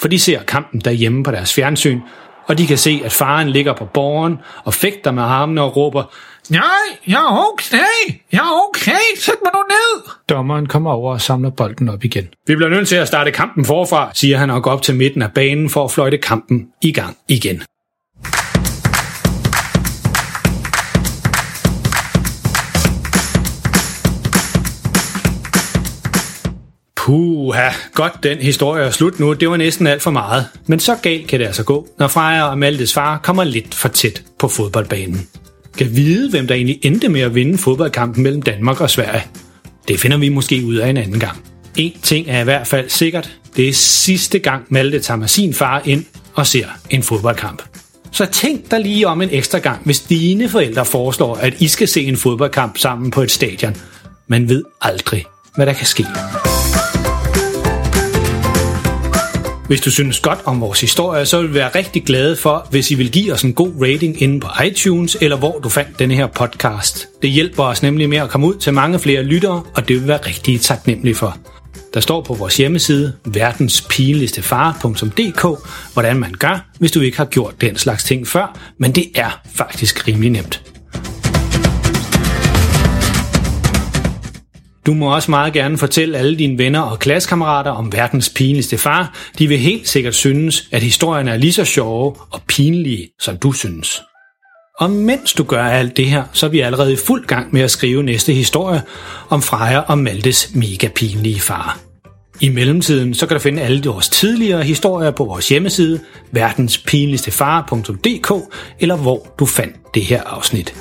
For 0.00 0.08
de 0.08 0.18
ser 0.18 0.42
kampen 0.42 0.80
derhjemme 0.80 1.24
på 1.24 1.30
deres 1.30 1.54
fjernsyn, 1.54 2.00
og 2.46 2.58
de 2.58 2.66
kan 2.66 2.78
se, 2.78 3.00
at 3.04 3.12
faren 3.12 3.48
ligger 3.48 3.72
på 3.72 3.84
borgen 3.84 4.36
og 4.64 4.74
fægter 4.74 5.10
med 5.10 5.22
armene 5.22 5.62
og 5.62 5.76
råber, 5.76 6.04
Nej, 6.50 6.62
jeg 7.06 7.20
er 7.20 7.52
okay. 7.52 8.20
Jeg 8.32 8.38
er 8.38 8.68
okay. 8.68 9.16
Sæt 9.16 9.34
mig 9.44 9.52
nu 9.54 9.60
ned. 9.68 10.12
Dommeren 10.28 10.66
kommer 10.66 10.90
over 10.90 11.12
og 11.12 11.20
samler 11.20 11.50
bolden 11.50 11.88
op 11.88 12.04
igen. 12.04 12.28
Vi 12.46 12.56
bliver 12.56 12.68
nødt 12.68 12.88
til 12.88 12.96
at 12.96 13.08
starte 13.08 13.30
kampen 13.30 13.64
forfra, 13.64 14.10
siger 14.14 14.36
han 14.36 14.50
og 14.50 14.62
går 14.62 14.70
op 14.70 14.82
til 14.82 14.94
midten 14.94 15.22
af 15.22 15.32
banen 15.32 15.70
for 15.70 15.84
at 15.84 15.90
fløjte 15.90 16.18
kampen 16.18 16.66
i 16.82 16.92
gang 16.92 17.16
igen. 17.28 17.62
Puha, 27.08 27.68
godt 27.94 28.12
den 28.22 28.38
historie 28.38 28.84
er 28.84 28.90
slut 28.90 29.20
nu. 29.20 29.32
Det 29.32 29.50
var 29.50 29.56
næsten 29.56 29.86
alt 29.86 30.02
for 30.02 30.10
meget. 30.10 30.46
Men 30.66 30.80
så 30.80 30.96
galt 31.02 31.26
kan 31.26 31.40
det 31.40 31.46
altså 31.46 31.62
gå, 31.62 31.88
når 31.98 32.08
Freja 32.08 32.42
og 32.42 32.58
Maltes 32.58 32.94
far 32.94 33.18
kommer 33.18 33.44
lidt 33.44 33.74
for 33.74 33.88
tæt 33.88 34.22
på 34.38 34.48
fodboldbanen. 34.48 35.28
Kan 35.78 35.96
vide, 35.96 36.30
hvem 36.30 36.46
der 36.46 36.54
egentlig 36.54 36.78
endte 36.82 37.08
med 37.08 37.20
at 37.20 37.34
vinde 37.34 37.58
fodboldkampen 37.58 38.22
mellem 38.22 38.42
Danmark 38.42 38.80
og 38.80 38.90
Sverige. 38.90 39.22
Det 39.88 40.00
finder 40.00 40.16
vi 40.16 40.28
måske 40.28 40.62
ud 40.64 40.74
af 40.74 40.88
en 40.88 40.96
anden 40.96 41.20
gang. 41.20 41.38
En 41.76 41.92
ting 42.02 42.28
er 42.28 42.40
i 42.40 42.44
hvert 42.44 42.66
fald 42.66 42.88
sikkert. 42.88 43.30
Det 43.56 43.68
er 43.68 43.72
sidste 43.72 44.38
gang 44.38 44.64
Malte 44.68 45.00
tager 45.00 45.18
med 45.18 45.28
sin 45.28 45.54
far 45.54 45.82
ind 45.84 46.04
og 46.34 46.46
ser 46.46 46.66
en 46.90 47.02
fodboldkamp. 47.02 47.62
Så 48.12 48.26
tænk 48.26 48.70
dig 48.70 48.80
lige 48.80 49.06
om 49.06 49.22
en 49.22 49.28
ekstra 49.32 49.58
gang, 49.58 49.80
hvis 49.84 50.00
dine 50.00 50.48
forældre 50.48 50.84
foreslår, 50.84 51.34
at 51.34 51.54
I 51.60 51.68
skal 51.68 51.88
se 51.88 52.04
en 52.04 52.16
fodboldkamp 52.16 52.78
sammen 52.78 53.10
på 53.10 53.22
et 53.22 53.30
stadion. 53.30 53.76
Man 54.26 54.48
ved 54.48 54.64
aldrig, 54.80 55.24
hvad 55.56 55.66
der 55.66 55.72
kan 55.72 55.86
ske. 55.86 56.06
Hvis 59.68 59.80
du 59.80 59.90
synes 59.90 60.20
godt 60.20 60.38
om 60.44 60.60
vores 60.60 60.80
historie, 60.80 61.26
så 61.26 61.40
vil 61.40 61.48
vi 61.48 61.54
være 61.54 61.70
rigtig 61.74 62.04
glade 62.04 62.36
for, 62.36 62.66
hvis 62.70 62.90
I 62.90 62.94
vil 62.94 63.10
give 63.10 63.32
os 63.32 63.42
en 63.42 63.54
god 63.54 63.72
rating 63.82 64.22
inde 64.22 64.40
på 64.40 64.48
iTunes, 64.64 65.16
eller 65.20 65.36
hvor 65.36 65.58
du 65.58 65.68
fandt 65.68 65.98
denne 65.98 66.14
her 66.14 66.26
podcast. 66.26 67.08
Det 67.22 67.30
hjælper 67.30 67.64
os 67.64 67.82
nemlig 67.82 68.08
med 68.08 68.18
at 68.18 68.30
komme 68.30 68.46
ud 68.46 68.54
til 68.54 68.74
mange 68.74 68.98
flere 68.98 69.22
lyttere, 69.22 69.62
og 69.74 69.88
det 69.88 69.96
vil 69.96 70.02
vi 70.02 70.08
være 70.08 70.26
rigtig 70.26 70.60
taknemmelige 70.60 71.14
for. 71.14 71.36
Der 71.94 72.00
står 72.00 72.22
på 72.22 72.34
vores 72.34 72.56
hjemmeside 72.56 73.12
verdenspinligstefare.dk, 73.24 75.46
hvordan 75.92 76.16
man 76.16 76.34
gør, 76.38 76.66
hvis 76.78 76.92
du 76.92 77.00
ikke 77.00 77.16
har 77.16 77.24
gjort 77.24 77.60
den 77.60 77.76
slags 77.76 78.04
ting 78.04 78.26
før, 78.26 78.58
men 78.78 78.92
det 78.92 79.04
er 79.14 79.40
faktisk 79.54 80.08
rimelig 80.08 80.30
nemt. 80.30 80.67
Du 84.88 84.94
må 84.94 85.14
også 85.14 85.30
meget 85.30 85.52
gerne 85.52 85.78
fortælle 85.78 86.18
alle 86.18 86.38
dine 86.38 86.58
venner 86.58 86.80
og 86.80 86.98
klassekammerater 86.98 87.70
om 87.70 87.92
verdens 87.92 88.28
pinligste 88.28 88.78
far. 88.78 89.14
De 89.38 89.48
vil 89.48 89.58
helt 89.58 89.88
sikkert 89.88 90.14
synes, 90.14 90.68
at 90.72 90.82
historierne 90.82 91.30
er 91.30 91.36
lige 91.36 91.52
så 91.52 91.64
sjove 91.64 92.14
og 92.30 92.40
pinlige, 92.46 93.08
som 93.20 93.36
du 93.36 93.52
synes. 93.52 94.02
Og 94.78 94.90
mens 94.90 95.32
du 95.32 95.44
gør 95.44 95.64
alt 95.64 95.96
det 95.96 96.06
her, 96.06 96.24
så 96.32 96.46
er 96.46 96.50
vi 96.50 96.60
allerede 96.60 96.92
i 96.92 96.96
fuld 97.06 97.26
gang 97.26 97.48
med 97.52 97.60
at 97.60 97.70
skrive 97.70 98.02
næste 98.02 98.32
historie 98.32 98.82
om 99.28 99.42
Freja 99.42 99.78
og 99.78 99.98
Maltes 99.98 100.50
mega 100.54 100.88
pinlige 100.94 101.40
far. 101.40 101.78
I 102.40 102.48
mellemtiden 102.48 103.14
så 103.14 103.26
kan 103.26 103.36
du 103.36 103.40
finde 103.40 103.62
alle 103.62 103.82
vores 103.84 104.08
tidligere 104.08 104.62
historier 104.62 105.10
på 105.10 105.24
vores 105.24 105.48
hjemmeside 105.48 106.00
verdenspinligstefar.dk 106.32 108.32
eller 108.80 108.96
hvor 108.96 109.34
du 109.38 109.46
fandt 109.46 109.76
det 109.94 110.02
her 110.02 110.22
afsnit. 110.22 110.74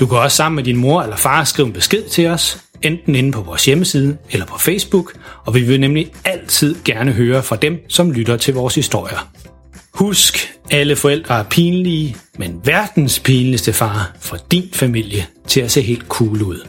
Du 0.00 0.06
kan 0.06 0.18
også 0.18 0.36
sammen 0.36 0.56
med 0.56 0.64
din 0.64 0.76
mor 0.76 1.02
eller 1.02 1.16
far 1.16 1.44
skrive 1.44 1.66
en 1.66 1.72
besked 1.72 2.04
til 2.04 2.26
os, 2.26 2.58
enten 2.82 3.14
inde 3.14 3.32
på 3.32 3.40
vores 3.40 3.64
hjemmeside 3.64 4.16
eller 4.30 4.46
på 4.46 4.58
Facebook, 4.58 5.12
og 5.46 5.54
vi 5.54 5.62
vil 5.62 5.80
nemlig 5.80 6.12
altid 6.24 6.76
gerne 6.84 7.12
høre 7.12 7.42
fra 7.42 7.56
dem, 7.56 7.78
som 7.88 8.12
lytter 8.12 8.36
til 8.36 8.54
vores 8.54 8.74
historier. 8.74 9.32
Husk, 9.94 10.54
alle 10.70 10.96
forældre 10.96 11.38
er 11.38 11.42
pinlige, 11.42 12.16
men 12.38 12.60
verdens 12.64 13.20
pinligste 13.20 13.72
far 13.72 14.16
får 14.20 14.38
din 14.50 14.70
familie 14.72 15.26
til 15.46 15.60
at 15.60 15.70
se 15.70 15.82
helt 15.82 16.06
cool 16.08 16.42
ud. 16.42 16.68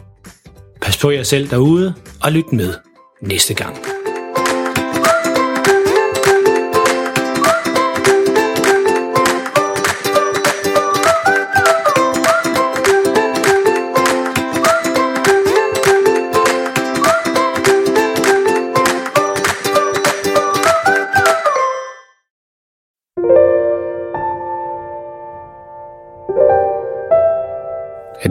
Pas 0.82 0.98
på 0.98 1.10
jer 1.10 1.24
selv 1.24 1.50
derude, 1.50 1.94
og 2.22 2.32
lyt 2.32 2.54
med 2.54 2.74
næste 3.22 3.54
gang. 3.54 3.89